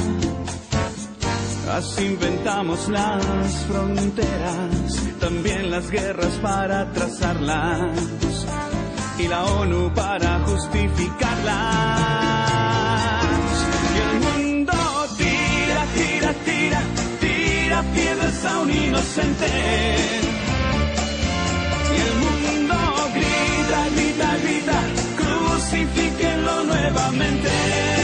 [1.71, 7.89] Así inventamos las fronteras, también las guerras para trazarlas
[9.17, 11.56] y la ONU para justificarlas.
[13.95, 14.73] Y el mundo
[15.17, 16.82] tira, tira, tira,
[17.19, 19.47] tira piedras a un inocente.
[21.91, 22.75] Y el mundo
[23.15, 24.80] grita, grita, grita,
[25.17, 27.94] crucifíquenlo nuevamente.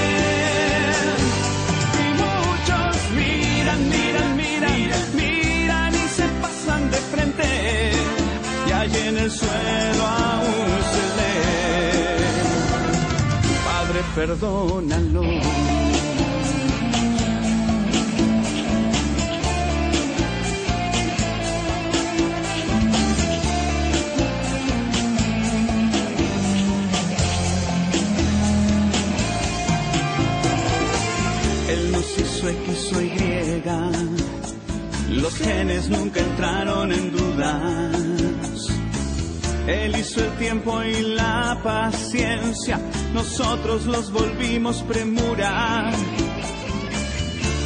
[9.23, 12.23] El suelo aún se lee.
[13.65, 15.21] Padre, perdónalo.
[31.69, 33.63] Él nos hizo X o Y.
[35.09, 38.80] Los genes nunca entraron en dudas.
[39.67, 42.79] Él hizo el tiempo y la paciencia.
[43.13, 45.91] Nosotros los volvimos premura.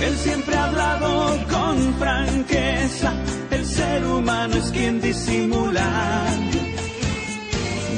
[0.02, 3.14] Él siempre ha hablado con franqueza.
[3.52, 6.26] El ser humano es quien disimula.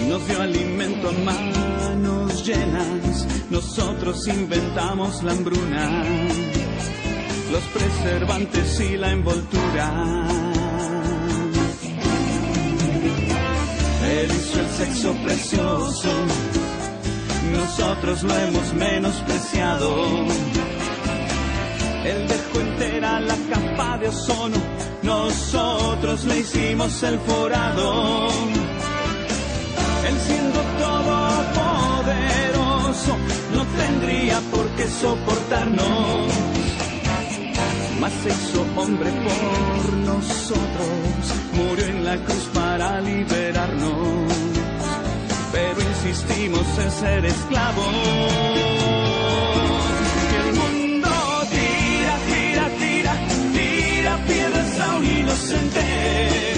[0.07, 1.67] Nos dio alimento a manos
[2.47, 6.03] llenas, nosotros inventamos la hambruna,
[7.51, 10.56] los preservantes y la envoltura.
[14.17, 16.09] Él hizo el sexo precioso,
[17.53, 20.25] nosotros lo hemos menospreciado.
[22.03, 24.57] Él dejó entera la capa de ozono,
[25.03, 28.27] nosotros le hicimos el forado.
[30.07, 33.17] Él siendo todopoderoso
[33.53, 36.56] no tendría por qué soportarnos.
[37.99, 40.87] Mas se hizo hombre por nosotros,
[41.53, 44.33] murió en la cruz para liberarnos.
[45.51, 47.87] Pero insistimos en ser esclavos.
[50.31, 51.09] Y el mundo
[51.49, 53.13] tira, tira, tira,
[53.53, 56.56] tira piedras a un inocente.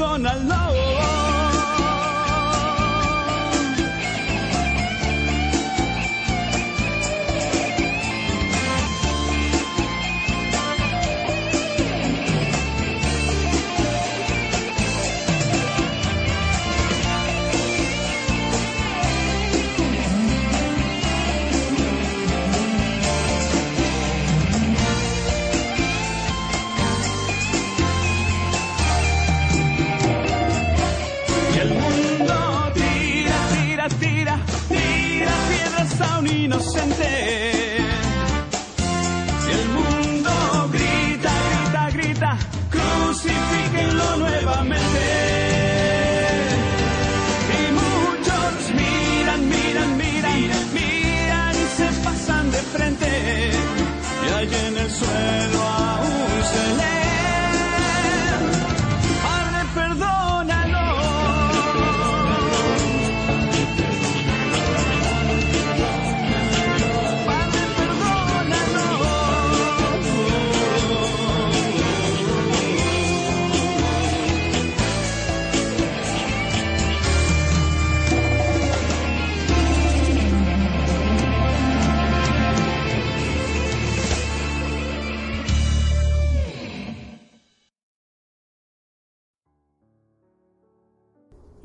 [0.00, 0.59] gonna love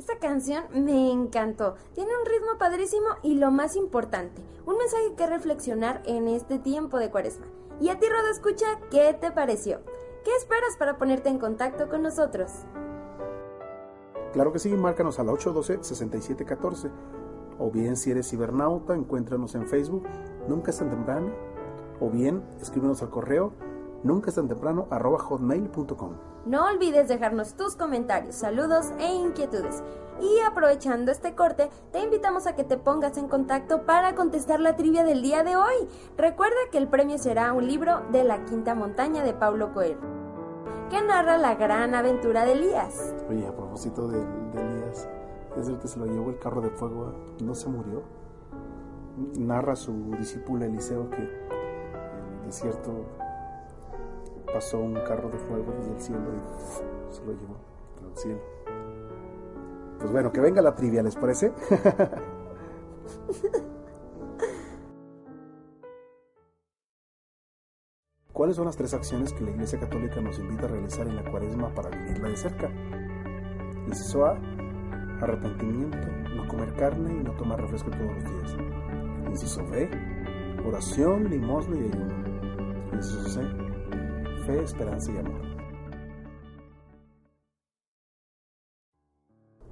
[0.08, 1.74] Esta canción me encantó.
[1.96, 7.00] Tiene un ritmo padrísimo y lo más importante, un mensaje que reflexionar en este tiempo
[7.00, 7.48] de cuaresma.
[7.82, 9.80] Y a ti, Rodo Escucha, ¿qué te pareció?
[10.24, 12.52] ¿Qué esperas para ponerte en contacto con nosotros?
[14.32, 16.92] Claro que sí, márcanos a la 812-6714.
[17.58, 20.04] O bien, si eres cibernauta, encuéntranos en Facebook,
[20.48, 21.32] nunca es tan temprano.
[22.00, 23.54] O bien, escríbenos al correo,
[24.06, 26.12] nunca es tan temprano, arroba hotmail.com.
[26.46, 29.84] No olvides dejarnos tus comentarios, saludos e inquietudes.
[30.22, 34.76] Y aprovechando este corte, te invitamos a que te pongas en contacto para contestar la
[34.76, 35.90] trivia del día de hoy.
[36.18, 39.98] Recuerda que el premio será un libro de La Quinta Montaña de Paulo Coelho,
[40.90, 43.14] que narra la gran aventura de Elías.
[43.28, 45.10] Oye, a propósito de, de Elías,
[45.58, 48.04] es el que se lo llevó el carro de fuego, no se murió.
[49.38, 52.92] Narra su discípulo Eliseo que en el desierto
[54.56, 56.40] pasó un carro de fuego desde el cielo y
[57.14, 57.58] se lo llevó
[58.02, 58.40] al cielo.
[60.00, 61.52] Pues bueno, que venga la trivia, ¿les parece?
[68.32, 71.30] ¿Cuáles son las tres acciones que la Iglesia Católica nos invita a realizar en la
[71.30, 72.72] cuaresma para vivirla de cerca?
[73.88, 74.40] Inciso A,
[75.20, 75.98] arrepentimiento,
[76.34, 78.56] no comer carne y no tomar refresco todos los días.
[79.28, 79.90] Inciso B,
[80.66, 82.14] oración, limosna y ayuno.
[82.94, 83.65] Inciso C,
[84.46, 85.42] fe, esperanza y amor.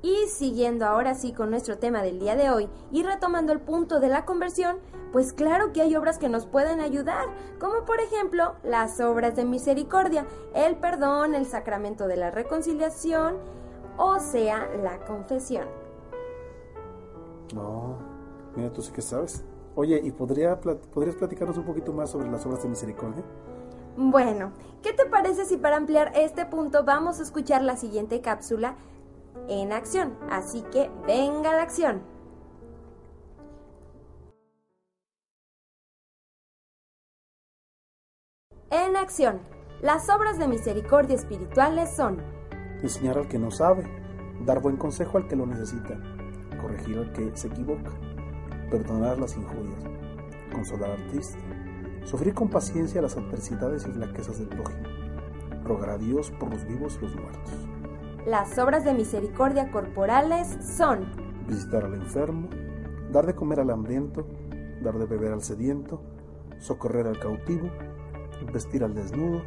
[0.01, 4.01] Y siguiendo ahora sí con nuestro tema del día de hoy y retomando el punto
[4.01, 4.79] de la conversión,
[5.13, 7.25] pues claro que hay obras que nos pueden ayudar,
[7.57, 13.37] como por ejemplo las obras de misericordia, el perdón, el sacramento de la reconciliación,
[13.97, 15.67] o sea, la confesión.
[17.55, 17.97] No,
[18.57, 19.45] mira, tú sí que sabes.
[19.75, 23.23] Oye, ¿y podría, podrías platicarnos un poquito más sobre las obras de misericordia?
[23.95, 28.75] Bueno, ¿qué te parece si para ampliar este punto vamos a escuchar la siguiente cápsula
[29.47, 30.17] en acción?
[30.31, 32.01] Así que venga la acción.
[38.71, 39.41] En acción,
[39.83, 42.19] las obras de misericordia espirituales son
[42.81, 43.83] enseñar al que no sabe,
[44.43, 45.95] dar buen consejo al que lo necesita,
[46.59, 47.91] corregir al que se equivoca,
[48.71, 49.83] perdonar las injurias,
[50.51, 51.37] consolar al triste,
[52.05, 54.87] sufrir con paciencia las adversidades y flaquezas del prójimo,
[55.63, 57.53] rogar a Dios por los vivos y los muertos.
[58.25, 61.05] Las obras de misericordia corporales son
[61.47, 62.49] visitar al enfermo,
[63.11, 64.25] dar de comer al hambriento,
[64.81, 66.01] dar de beber al sediento,
[66.59, 67.69] socorrer al cautivo,
[68.53, 69.41] vestir al desnudo,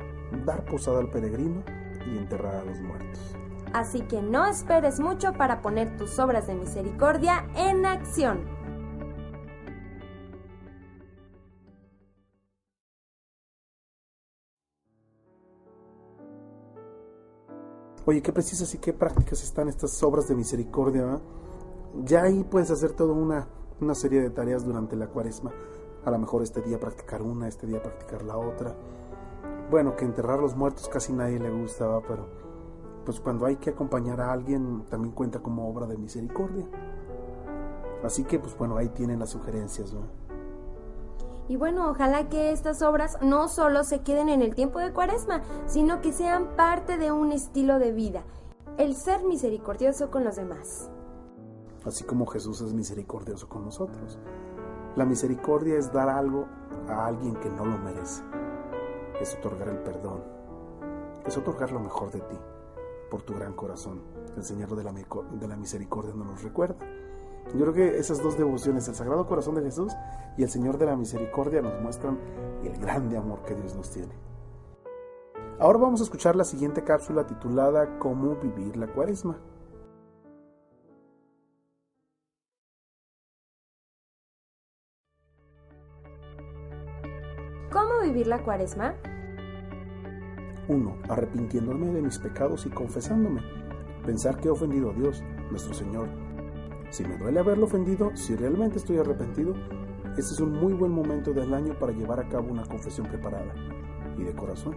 [0.45, 1.63] dar posada al peregrino
[2.07, 3.37] y enterrar a los muertos.
[3.73, 8.56] Así que no esperes mucho para poner tus obras de misericordia en acción.
[18.09, 21.03] Oye, qué precisas y qué prácticas están estas obras de misericordia.
[21.03, 21.19] ¿eh?
[22.05, 23.49] Ya ahí puedes hacer toda una,
[23.81, 25.51] una serie de tareas durante la cuaresma.
[26.05, 28.77] A lo mejor este día practicar una, este día practicar la otra.
[29.73, 32.29] Bueno, que enterrar los muertos casi nadie le gustaba, pero
[33.05, 36.69] pues cuando hay que acompañar a alguien también cuenta como obra de misericordia.
[38.05, 39.93] Así que pues bueno, ahí tienen las sugerencias.
[39.93, 40.26] ¿no?
[41.49, 45.43] Y bueno, ojalá que estas obras no solo se queden en el tiempo de cuaresma,
[45.67, 48.25] sino que sean parte de un estilo de vida,
[48.79, 50.91] el ser misericordioso con los demás.
[51.85, 54.19] Así como Jesús es misericordioso con nosotros.
[54.97, 56.49] La misericordia es dar algo
[56.89, 58.25] a alguien que no lo merece.
[59.21, 60.25] Es otorgar el perdón.
[61.25, 62.37] Es otorgar lo mejor de ti
[63.11, 64.03] por tu gran corazón.
[64.37, 66.77] El Señor de la, de la misericordia nos lo recuerda.
[67.55, 69.93] Yo creo que esas dos devociones, el Sagrado Corazón de Jesús
[70.37, 72.19] y el Señor de la Misericordia, nos muestran
[72.65, 74.13] el grande amor que Dios nos tiene.
[75.59, 79.39] Ahora vamos a escuchar la siguiente cápsula titulada Cómo vivir la cuaresma.
[88.07, 88.95] vivir la cuaresma?
[90.69, 90.99] 1.
[91.09, 93.43] Arrepintiéndome de mis pecados y confesándome.
[94.05, 96.09] Pensar que he ofendido a Dios, nuestro Señor.
[96.91, 99.55] Si me duele haberlo ofendido, si realmente estoy arrepentido,
[100.17, 103.53] este es un muy buen momento del año para llevar a cabo una confesión preparada
[104.17, 104.77] y de corazón.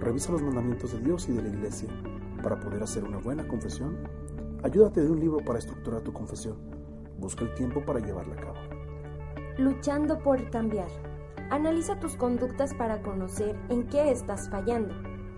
[0.00, 1.88] Revisa los mandamientos de Dios y de la Iglesia
[2.42, 3.98] para poder hacer una buena confesión.
[4.62, 6.56] Ayúdate de un libro para estructurar tu confesión.
[7.18, 8.58] Busca el tiempo para llevarla a cabo.
[9.58, 10.88] Luchando por cambiar.
[11.50, 14.94] Analiza tus conductas para conocer en qué estás fallando.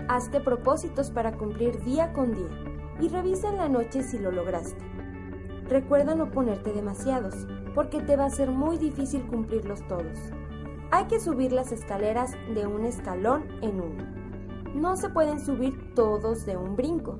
[0.08, 2.48] Hazte propósitos para cumplir día con día
[3.00, 4.91] y revisa en la noche si lo lograste.
[5.72, 10.18] Recuerda no ponerte demasiados, porque te va a ser muy difícil cumplirlos todos.
[10.90, 14.04] Hay que subir las escaleras de un escalón en uno.
[14.74, 17.18] No se pueden subir todos de un brinco.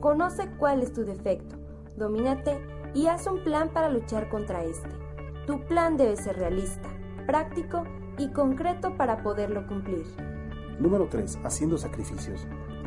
[0.00, 1.56] Conoce cuál es tu defecto,
[1.94, 2.58] domínate
[2.94, 4.88] y haz un plan para luchar contra este.
[5.46, 6.88] Tu plan debe ser realista,
[7.26, 7.84] práctico
[8.16, 10.06] y concreto para poderlo cumplir.
[10.78, 11.40] Número 3.
[11.44, 12.46] Haciendo sacrificios.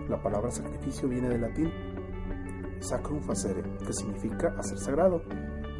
[0.10, 1.72] La palabra sacrificio viene del latín
[2.86, 5.22] sacrum facere, que significa hacer sagrado.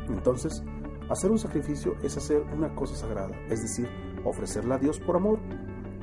[0.10, 0.64] Entonces,
[1.10, 3.88] hacer un sacrificio es hacer una cosa sagrada, es decir,
[4.24, 5.40] ofrecerla a Dios por amor.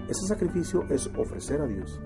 [0.08, 2.00] Ese sacrificio es ofrecer a Dios.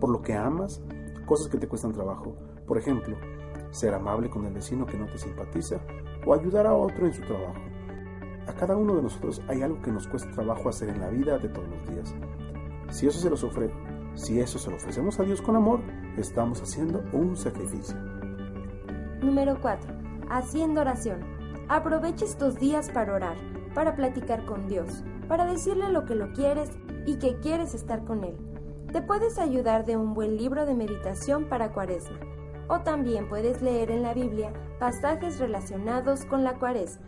[0.00, 0.82] Por lo que amas,
[1.26, 2.36] cosas que te cuestan trabajo.
[2.66, 3.16] Por ejemplo,
[3.70, 5.80] ser amable con el vecino que no te simpatiza
[6.26, 7.60] o ayudar a otro en su trabajo.
[8.46, 11.38] A cada uno de nosotros hay algo que nos cuesta trabajo hacer en la vida
[11.38, 12.14] de todos los días.
[12.90, 13.74] Si eso se los ofrece,
[14.14, 15.80] si eso se lo ofrecemos a Dios con amor,
[16.16, 18.13] estamos haciendo un sacrificio.
[19.24, 19.90] Número 4.
[20.28, 21.20] Haciendo oración.
[21.68, 23.36] Aprovecha estos días para orar,
[23.74, 26.68] para platicar con Dios, para decirle lo que lo quieres
[27.06, 28.36] y que quieres estar con Él.
[28.92, 32.18] Te puedes ayudar de un buen libro de meditación para cuaresma.
[32.68, 37.06] O también puedes leer en la Biblia pasajes relacionados con la cuaresma.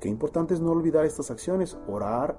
[0.00, 2.38] Qué importante es no olvidar estas acciones, orar,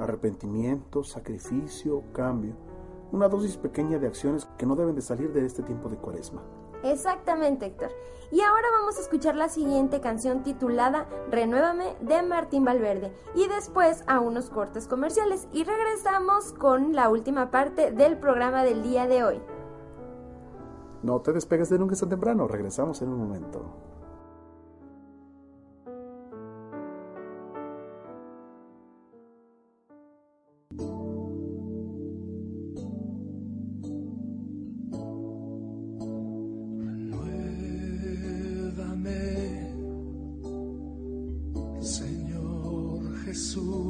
[0.00, 2.67] arrepentimiento, sacrificio, cambio.
[3.10, 6.42] Una dosis pequeña de acciones que no deben de salir de este tiempo de cuaresma.
[6.82, 7.90] Exactamente, Héctor.
[8.30, 14.04] Y ahora vamos a escuchar la siguiente canción titulada Renuévame de Martín Valverde y después
[14.06, 19.24] a unos cortes comerciales y regresamos con la última parte del programa del día de
[19.24, 19.40] hoy.
[21.02, 23.87] No te despegues de nunca tan temprano, regresamos en un momento.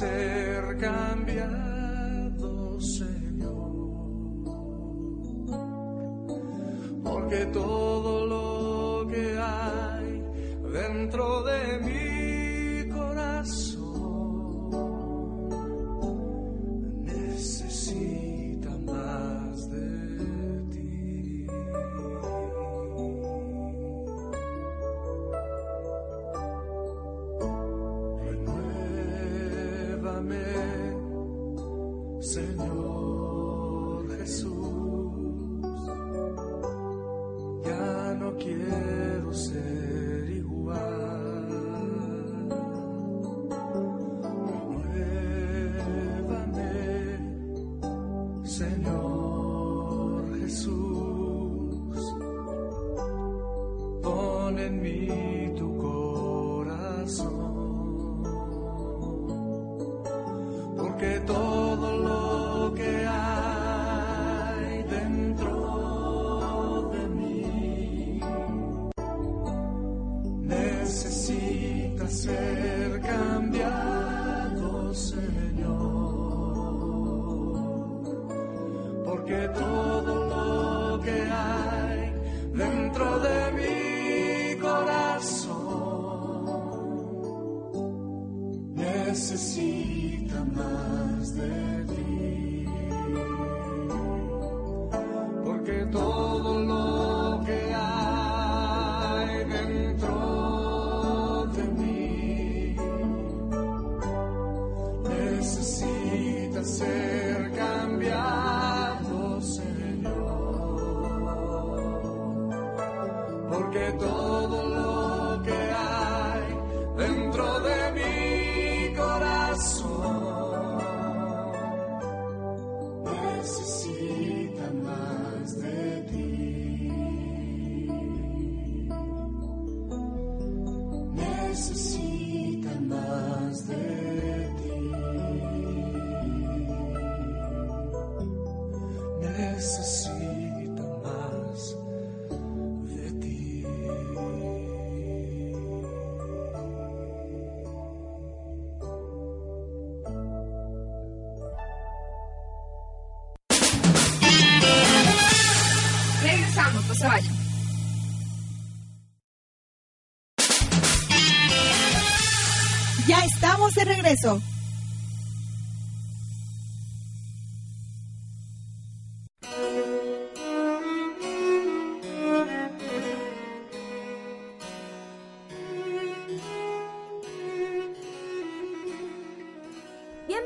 [0.00, 1.63] de ti.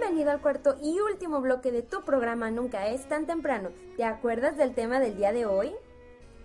[0.08, 3.68] Bienvenido al cuarto y último bloque de tu programa Nunca es tan temprano.
[3.98, 5.74] ¿Te acuerdas del tema del día de hoy?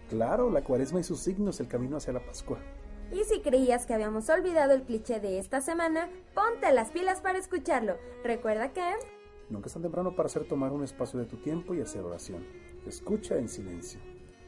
[0.09, 2.59] Claro, la cuaresma y sus signos, el camino hacia la Pascua.
[3.09, 7.39] Y si creías que habíamos olvidado el cliché de esta semana, ponte las pilas para
[7.39, 7.95] escucharlo.
[8.21, 8.83] Recuerda que...
[9.49, 12.45] Nunca es tan temprano para hacer tomar un espacio de tu tiempo y hacer oración.
[12.85, 14.01] Escucha en silencio.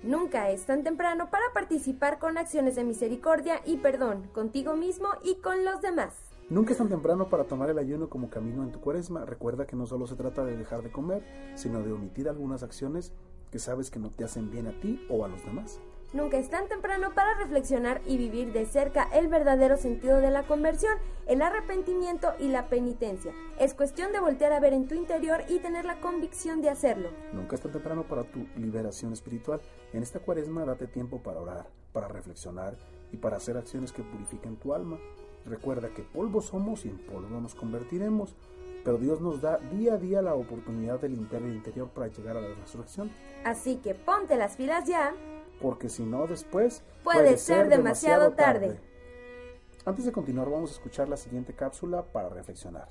[0.03, 5.35] Nunca es tan temprano para participar con acciones de misericordia y perdón contigo mismo y
[5.35, 6.34] con los demás.
[6.47, 9.25] Nunca es tan temprano para tomar el ayuno como camino en tu cuaresma.
[9.25, 11.23] Recuerda que no solo se trata de dejar de comer,
[11.55, 13.13] sino de omitir algunas acciones
[13.49, 15.79] que sabes que no te hacen bien a ti o a los demás.
[16.13, 20.45] Nunca es tan temprano para reflexionar y vivir de cerca el verdadero sentido de la
[20.45, 20.93] conversión,
[21.25, 23.33] el arrepentimiento y la penitencia.
[23.59, 27.09] Es cuestión de voltear a ver en tu interior y tener la convicción de hacerlo.
[27.33, 29.61] Nunca es tan temprano para tu liberación espiritual.
[29.93, 32.77] En esta cuaresma date tiempo para orar, para reflexionar
[33.11, 34.99] y para hacer acciones que purifiquen tu alma.
[35.45, 38.35] Recuerda que polvo somos y en polvo nos convertiremos,
[38.83, 42.35] pero Dios nos da día a día la oportunidad de limpiar el interior para llegar
[42.37, 43.11] a la resurrección.
[43.43, 45.13] Así que ponte las pilas ya,
[45.61, 48.79] porque si no después puede, ser demasiado tarde.
[49.85, 52.87] Antes de continuar vamos a escuchar la siguiente cápsula para reflexionar.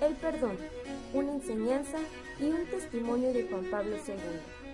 [0.00, 0.56] El perdón,
[1.14, 1.98] una enseñanza
[2.38, 4.64] y un testimonio de Juan Pablo II.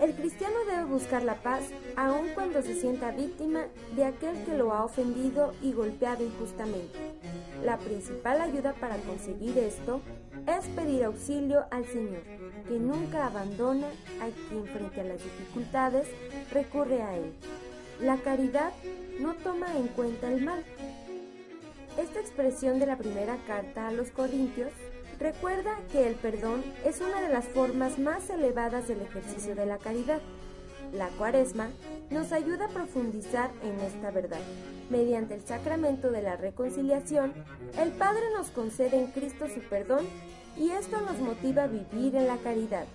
[0.00, 1.64] El cristiano debe buscar la paz
[1.96, 6.96] aun cuando se sienta víctima de aquel que lo ha ofendido y golpeado injustamente.
[7.64, 10.00] La principal ayuda para conseguir esto
[10.46, 12.22] es pedir auxilio al Señor,
[12.68, 13.88] que nunca abandona
[14.20, 16.06] a quien frente a las dificultades
[16.52, 17.32] recurre a Él.
[18.00, 18.72] La caridad
[19.18, 20.64] no toma en cuenta el mal.
[21.98, 24.72] Esta expresión de la primera carta a los Corintios
[25.18, 29.78] Recuerda que el perdón es una de las formas más elevadas del ejercicio de la
[29.78, 30.20] caridad.
[30.92, 31.70] La cuaresma
[32.10, 34.38] nos ayuda a profundizar en esta verdad.
[34.90, 37.34] Mediante el sacramento de la reconciliación,
[37.80, 40.06] el Padre nos concede en Cristo su perdón
[40.56, 42.86] y esto nos motiva a vivir en la caridad,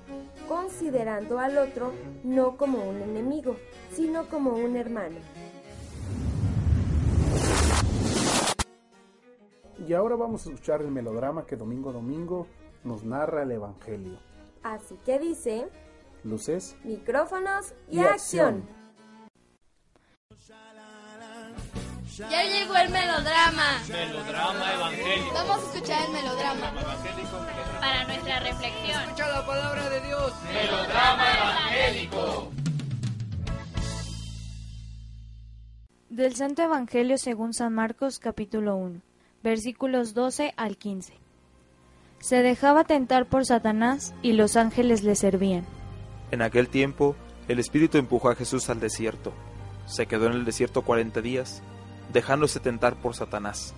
[0.48, 1.92] considerando al otro
[2.24, 3.58] no como un enemigo,
[3.92, 5.18] sino como un hermano.
[9.86, 12.48] Y ahora vamos a escuchar el melodrama que domingo a domingo
[12.86, 14.18] nos narra el Evangelio.
[14.64, 15.70] Así que dice...
[16.24, 18.66] Luces, micrófonos y, y acción.
[22.16, 23.82] Ya llegó el melodrama.
[23.90, 25.34] Melodrama evangélico.
[25.34, 26.74] Vamos a escuchar el melodrama.
[27.82, 29.04] Para nuestra reflexión.
[29.04, 30.34] Escucha la palabra de Dios.
[30.54, 32.52] Melodrama evangélico.
[36.10, 39.13] Del Santo Evangelio según San Marcos capítulo 1
[39.44, 41.14] versículos 12 al 15.
[42.20, 45.66] Se dejaba tentar por Satanás y los ángeles le servían.
[46.32, 47.16] En aquel tiempo,
[47.50, 49.34] el Espíritu empujó a Jesús al desierto.
[49.86, 51.62] Se quedó en el desierto cuarenta días,
[52.14, 53.76] dejándose tentar por Satanás.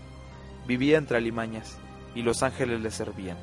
[0.68, 1.80] Vivía entre alimañas,
[2.14, 3.38] y los ángeles le servían.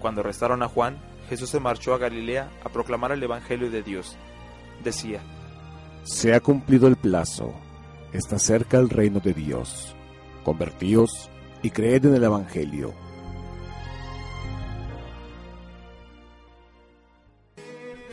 [0.00, 0.98] Cuando arrestaron a Juan,
[1.28, 4.16] Jesús se marchó a Galilea a proclamar el Evangelio de Dios.
[4.82, 5.20] Decía,
[6.02, 7.54] Se ha cumplido el plazo,
[8.12, 9.94] está cerca el reino de Dios.
[10.42, 11.30] Convertíos
[11.64, 12.92] y creed en el Evangelio.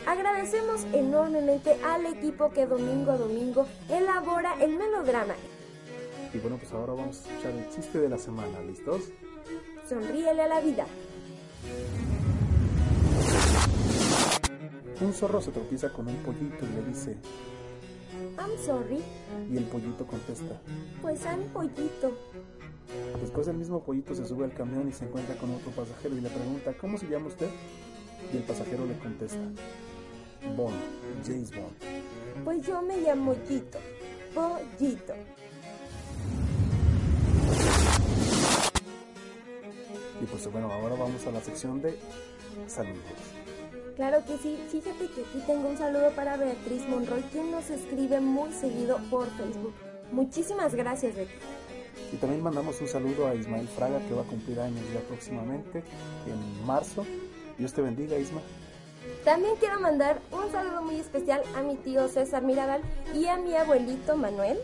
[0.06, 5.34] Agradecemos enormemente al equipo que domingo a domingo elabora el melodrama.
[6.32, 9.02] Y bueno, pues ahora vamos a escuchar el chiste de la semana, ¿listos?
[9.86, 10.86] Sonríele a la vida.
[15.02, 17.16] Un zorro se tropieza con un pollito y le dice,
[18.38, 19.02] I'm sorry.
[19.50, 20.58] Y el pollito contesta,
[21.02, 22.16] Pues I'm pollito.
[23.20, 26.20] Después el mismo pollito se sube al camión y se encuentra con otro pasajero y
[26.20, 27.48] le pregunta, ¿cómo se llama usted?
[28.32, 29.38] Y el pasajero le contesta,
[30.56, 30.74] Bond,
[31.24, 32.44] James Bond.
[32.44, 33.78] Pues yo me llamo Gito,
[34.34, 35.14] Pollito.
[40.20, 41.98] Y pues bueno, ahora vamos a la sección de
[42.66, 43.02] saludos.
[43.96, 48.20] Claro que sí, fíjate que aquí tengo un saludo para Beatriz Monroy, quien nos escribe
[48.20, 49.74] muy seguido por Facebook.
[50.12, 51.32] Muchísimas gracias, Betty.
[52.12, 55.82] Y también mandamos un saludo a Ismael Fraga, que va a cumplir años ya próximamente,
[56.26, 57.04] en marzo.
[57.58, 58.40] Dios te bendiga, Isma.
[59.24, 62.82] También quiero mandar un saludo muy especial a mi tío César Mirabal
[63.14, 64.58] y a mi abuelito Manuel,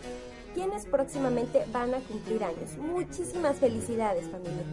[0.55, 2.76] quienes próximamente van a cumplir años.
[2.79, 4.64] Muchísimas felicidades, familia.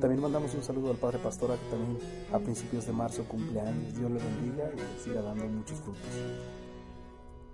[0.00, 1.98] También mandamos un saludo al Padre Pastora, que también
[2.32, 3.94] a principios de marzo cumple años.
[3.94, 6.02] Dios le bendiga y le siga dando muchos frutos.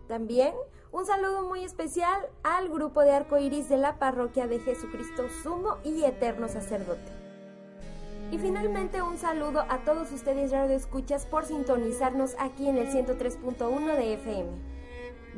[0.08, 0.52] También
[0.92, 6.04] un saludo muy especial al grupo de arcoíris de la parroquia de Jesucristo, sumo y
[6.04, 7.10] eterno sacerdote.
[8.30, 13.96] Y finalmente un saludo a todos ustedes radio escuchas por sintonizarnos aquí en el 103.1
[13.96, 14.50] de FM.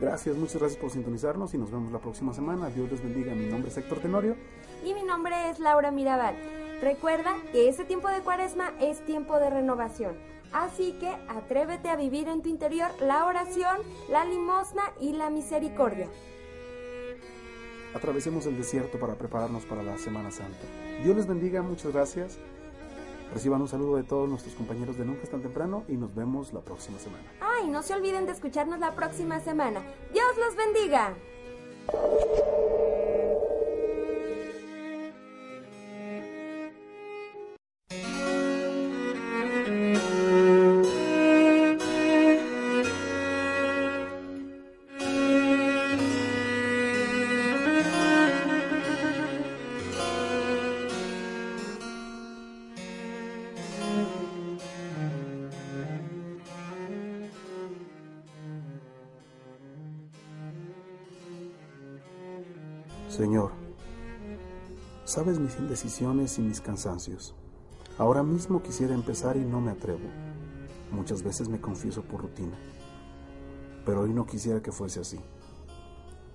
[0.01, 2.69] Gracias, muchas gracias por sintonizarnos y nos vemos la próxima semana.
[2.69, 3.33] Dios les bendiga.
[3.35, 4.37] Mi nombre es Héctor Tenorio.
[4.85, 6.35] Y mi nombre es Laura Mirabal.
[6.81, 10.34] Recuerda que este tiempo de cuaresma es tiempo de renovación.
[10.55, 13.77] Así que atrévete a vivir en tu interior la oración,
[14.09, 16.09] la limosna y la misericordia.
[17.93, 20.65] Atravesemos el desierto para prepararnos para la Semana Santa.
[21.03, 22.39] Dios les bendiga, muchas gracias.
[23.33, 26.53] Reciban un saludo de todos nuestros compañeros de Nunca es tan temprano y nos vemos
[26.53, 27.25] la próxima semana.
[27.41, 29.83] Ay, no se olviden de escucharnos la próxima semana.
[30.13, 31.15] Dios los bendiga.
[65.15, 67.37] Sabes mis indecisiones y mis cansancios.
[67.99, 70.09] Ahora mismo quisiera empezar y no me atrevo.
[70.91, 72.57] Muchas veces me confieso por rutina,
[73.87, 75.21] pero hoy no quisiera que fuese así.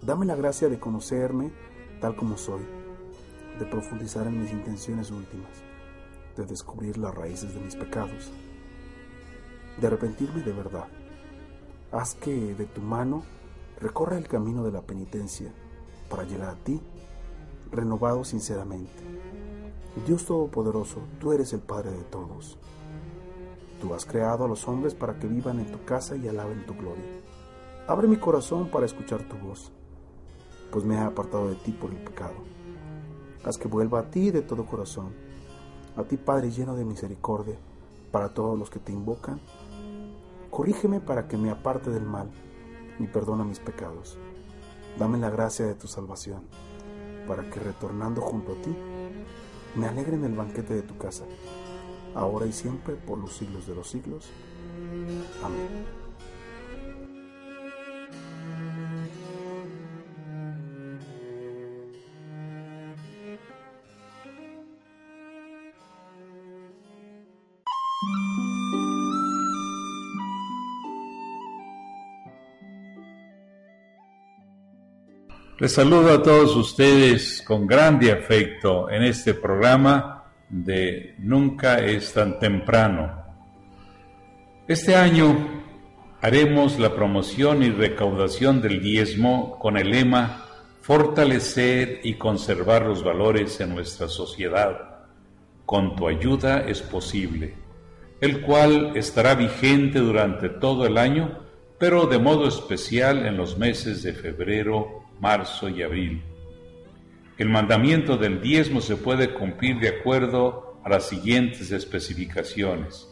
[0.01, 1.51] Dame la gracia de conocerme
[1.99, 2.61] tal como soy,
[3.59, 5.51] de profundizar en mis intenciones últimas,
[6.37, 8.31] de descubrir las raíces de mis pecados,
[9.77, 10.87] de arrepentirme de verdad.
[11.91, 13.23] Haz que de tu mano
[13.81, 15.51] recorra el camino de la penitencia
[16.09, 16.79] para llegar a ti
[17.71, 19.03] renovado sinceramente.
[20.05, 22.57] Dios Todopoderoso, tú eres el Padre de todos.
[23.81, 26.73] Tú has creado a los hombres para que vivan en tu casa y alaben tu
[26.73, 27.05] gloria.
[27.87, 29.71] Abre mi corazón para escuchar tu voz,
[30.71, 32.35] pues me he apartado de ti por el pecado.
[33.43, 35.13] Haz que vuelva a ti de todo corazón,
[35.95, 37.57] a ti Padre lleno de misericordia,
[38.11, 39.39] para todos los que te invocan.
[40.51, 42.29] Corrígeme para que me aparte del mal
[42.99, 44.17] y perdona mis pecados.
[44.97, 46.43] Dame la gracia de tu salvación,
[47.29, 48.75] para que retornando junto a ti,
[49.75, 51.25] me alegre en el banquete de tu casa,
[52.15, 54.25] ahora y siempre por los siglos de los siglos.
[55.43, 55.98] Amén.
[75.59, 82.39] Les saludo a todos ustedes con grande afecto en este programa de Nunca es tan
[82.39, 83.25] temprano.
[84.69, 85.35] Este año
[86.21, 90.45] haremos la promoción y recaudación del diezmo con el lema
[90.79, 95.01] Fortalecer y conservar los valores en nuestra sociedad.
[95.65, 97.53] Con tu ayuda es posible,
[98.21, 101.39] el cual estará vigente durante todo el año,
[101.77, 106.23] pero de modo especial en los meses de febrero, marzo y abril.
[107.37, 113.07] El mandamiento del diezmo se puede cumplir de acuerdo a las siguientes especificaciones.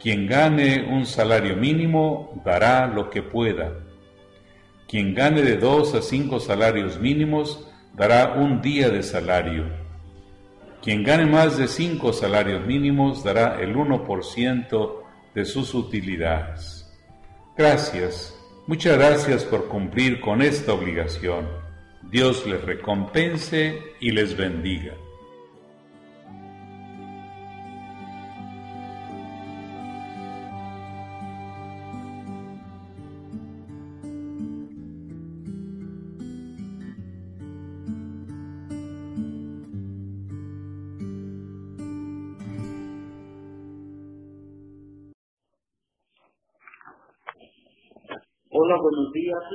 [0.00, 3.72] Quien gane un salario mínimo dará lo que pueda.
[4.86, 9.64] Quien gane de dos a cinco salarios mínimos dará un día de salario.
[10.82, 14.92] Quien gane más de cinco salarios mínimos dará el 1%
[15.34, 16.92] de sus utilidades.
[17.56, 18.38] Gracias.
[18.66, 21.46] Muchas gracias por cumplir con esta obligación.
[22.10, 24.94] Dios les recompense y les bendiga.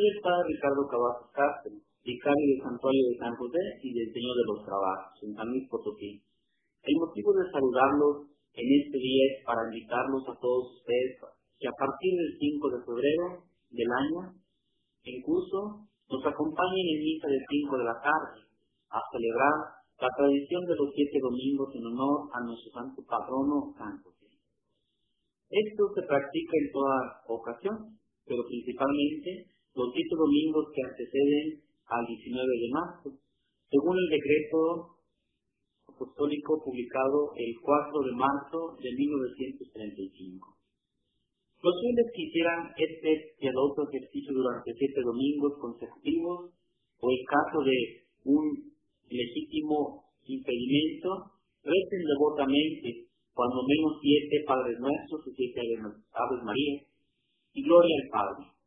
[0.07, 1.71] El padre Ricardo Cavazos Castro,
[2.03, 5.67] vicario de Santuario de San José y del Señor de los Trabajos, en San Luis
[5.67, 6.23] Potosí.
[6.83, 11.19] El motivo de saludarlos en este día es para invitarlos a todos ustedes
[11.59, 13.25] que a partir del 5 de febrero
[13.75, 14.19] del año
[15.03, 18.39] en curso nos acompañen en misa de 5 de la tarde
[18.89, 23.99] a celebrar la tradición de los siete domingos en honor a nuestro santo patrono San
[24.01, 24.31] José.
[25.49, 26.95] Esto se practica en toda
[27.27, 27.77] ocasión,
[28.25, 33.07] pero principalmente los siete domingos que anteceden al 19 de marzo,
[33.71, 34.99] según el decreto
[35.87, 40.59] apostólico publicado el 4 de marzo de 1935.
[41.63, 46.51] Los fieles que hicieran este piadoso ejercicio durante siete domingos consecutivos,
[46.99, 47.77] o en caso de
[48.27, 48.43] un
[49.07, 56.83] legítimo impedimento, recen devotamente cuando menos siete Padres Nuestros y siete Aves María,
[57.53, 58.58] y gloria al Padre.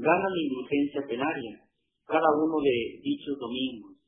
[0.00, 1.60] Ganan indulgencia penaria
[2.08, 4.00] cada uno de dichos domingos,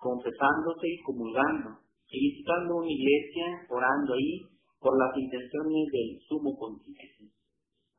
[0.00, 1.76] confesándose y comulgando,
[2.08, 4.48] y visitando una iglesia, orando ahí
[4.80, 7.28] por las intenciones del sumo pontífice.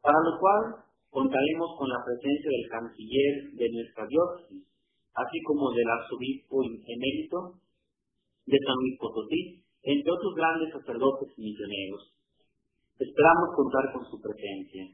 [0.01, 0.61] Para lo cual
[1.09, 4.65] contaremos con la presencia del canciller de nuestra diócesis,
[5.13, 7.61] así como del arzobispo emérito
[8.49, 12.17] de San Luis Potosí, entre otros grandes sacerdotes y misioneros.
[12.97, 14.89] Esperamos contar con su presencia.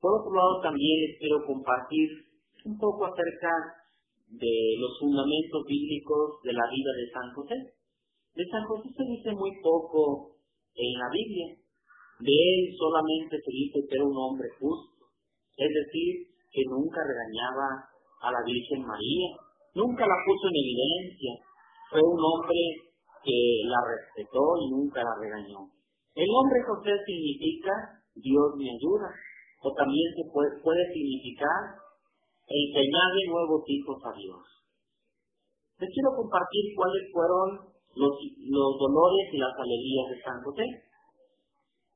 [0.00, 2.08] Por otro lado, también les quiero compartir
[2.64, 3.50] un poco acerca
[4.28, 7.56] de los fundamentos bíblicos de la vida de San José.
[8.34, 10.36] De San José se dice muy poco
[10.74, 11.56] en la Biblia.
[12.20, 15.04] De él solamente se dice que era un hombre justo,
[15.56, 17.88] es decir, que nunca regañaba
[18.22, 19.36] a la Virgen María,
[19.74, 21.32] nunca la puso en evidencia,
[21.90, 22.60] fue un hombre
[23.22, 23.38] que
[23.68, 25.68] la respetó y nunca la regañó.
[26.14, 29.12] El nombre José significa Dios me ayuda
[29.62, 31.80] o también se puede, significar
[32.46, 34.42] enseñarle nuevos hijos a Dios.
[35.78, 37.48] Les quiero compartir cuáles fueron
[37.96, 38.14] los,
[38.48, 40.66] los dolores y las alegrías de San José.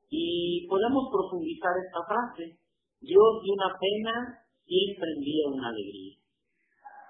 [0.09, 2.59] Y podemos profundizar esta frase.
[2.99, 4.13] Dios de una pena
[4.65, 6.17] siempre envía una alegría.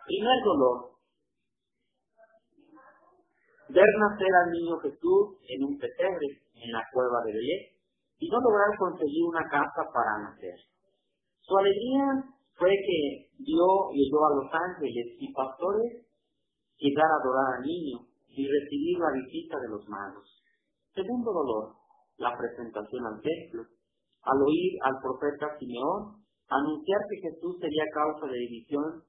[0.05, 0.91] Primer dolor.
[3.69, 7.70] Ver nacer al niño Jesús en un pesebre en la cueva de Belén
[8.21, 10.53] y no lograr conseguir una casa para nacer.
[11.41, 12.05] Su alegría
[12.53, 16.05] fue que Dios llegó a los ángeles y pastores
[16.77, 20.29] llegar a adorar al niño y recibir la visita de los magos.
[20.93, 21.81] Segundo dolor,
[22.17, 23.65] la presentación al templo.
[24.21, 29.01] Al oír al profeta Simeón anunciar que Jesús sería causa de división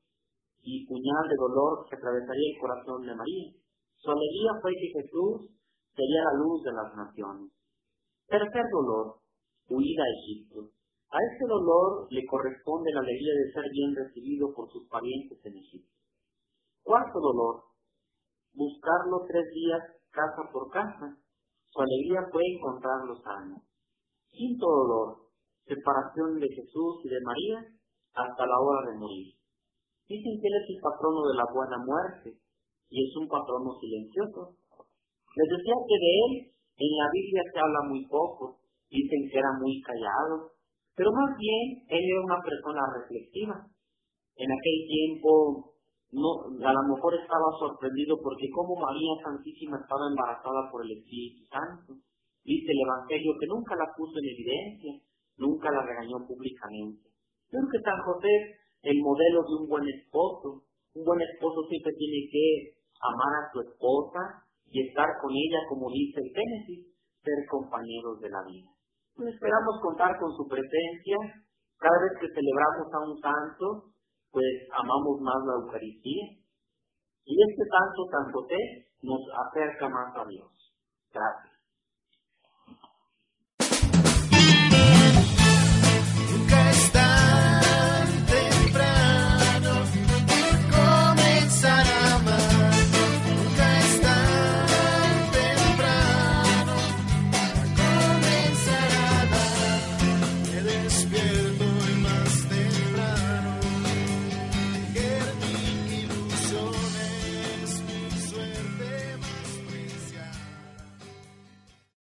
[0.64, 3.52] y puñal de dolor que atravesaría el corazón de María.
[4.00, 5.52] Su alegría fue que Jesús
[5.92, 7.61] sería la luz de las naciones.
[8.26, 9.20] Tercer dolor,
[9.68, 10.70] huida a Egipto.
[11.10, 15.56] A este dolor le corresponde la alegría de ser bien recibido por sus parientes en
[15.56, 15.92] Egipto.
[16.82, 17.64] Cuarto dolor,
[18.54, 21.16] buscarlo tres días casa por casa.
[21.68, 23.62] Su alegría fue encontrarlo sano.
[24.30, 25.28] Quinto dolor,
[25.66, 27.58] separación de Jesús y de María
[28.14, 29.34] hasta la hora de morir.
[30.08, 32.36] Dicen que él es el patrono de la buena muerte
[32.90, 34.56] y es un patrono silencioso.
[35.34, 36.51] Les decía que de él
[36.82, 38.58] en la Biblia se habla muy poco,
[38.90, 40.50] dicen que era muy callado,
[40.94, 43.56] pero más bien él era una persona reflexiva.
[44.36, 45.72] En aquel tiempo
[46.12, 51.46] no, a lo mejor estaba sorprendido porque como María Santísima estaba embarazada por el Espíritu
[51.48, 52.02] Santo.
[52.44, 54.92] Dice el Evangelio que nunca la puso en evidencia,
[55.38, 57.08] nunca la regañó públicamente.
[57.48, 60.66] Creo que San José el modelo de un buen esposo.
[60.94, 64.20] Un buen esposo siempre tiene que amar a su esposa
[64.72, 68.72] y estar con ella, como dice el Génesis, ser compañeros de la vida.
[69.14, 71.44] Pues esperamos contar con su presencia.
[71.76, 73.92] Cada vez que celebramos a un santo,
[74.32, 76.40] pues amamos más la Eucaristía.
[77.24, 78.60] Y este santo San José
[79.02, 80.50] nos acerca más a Dios.
[81.12, 81.51] Gracias.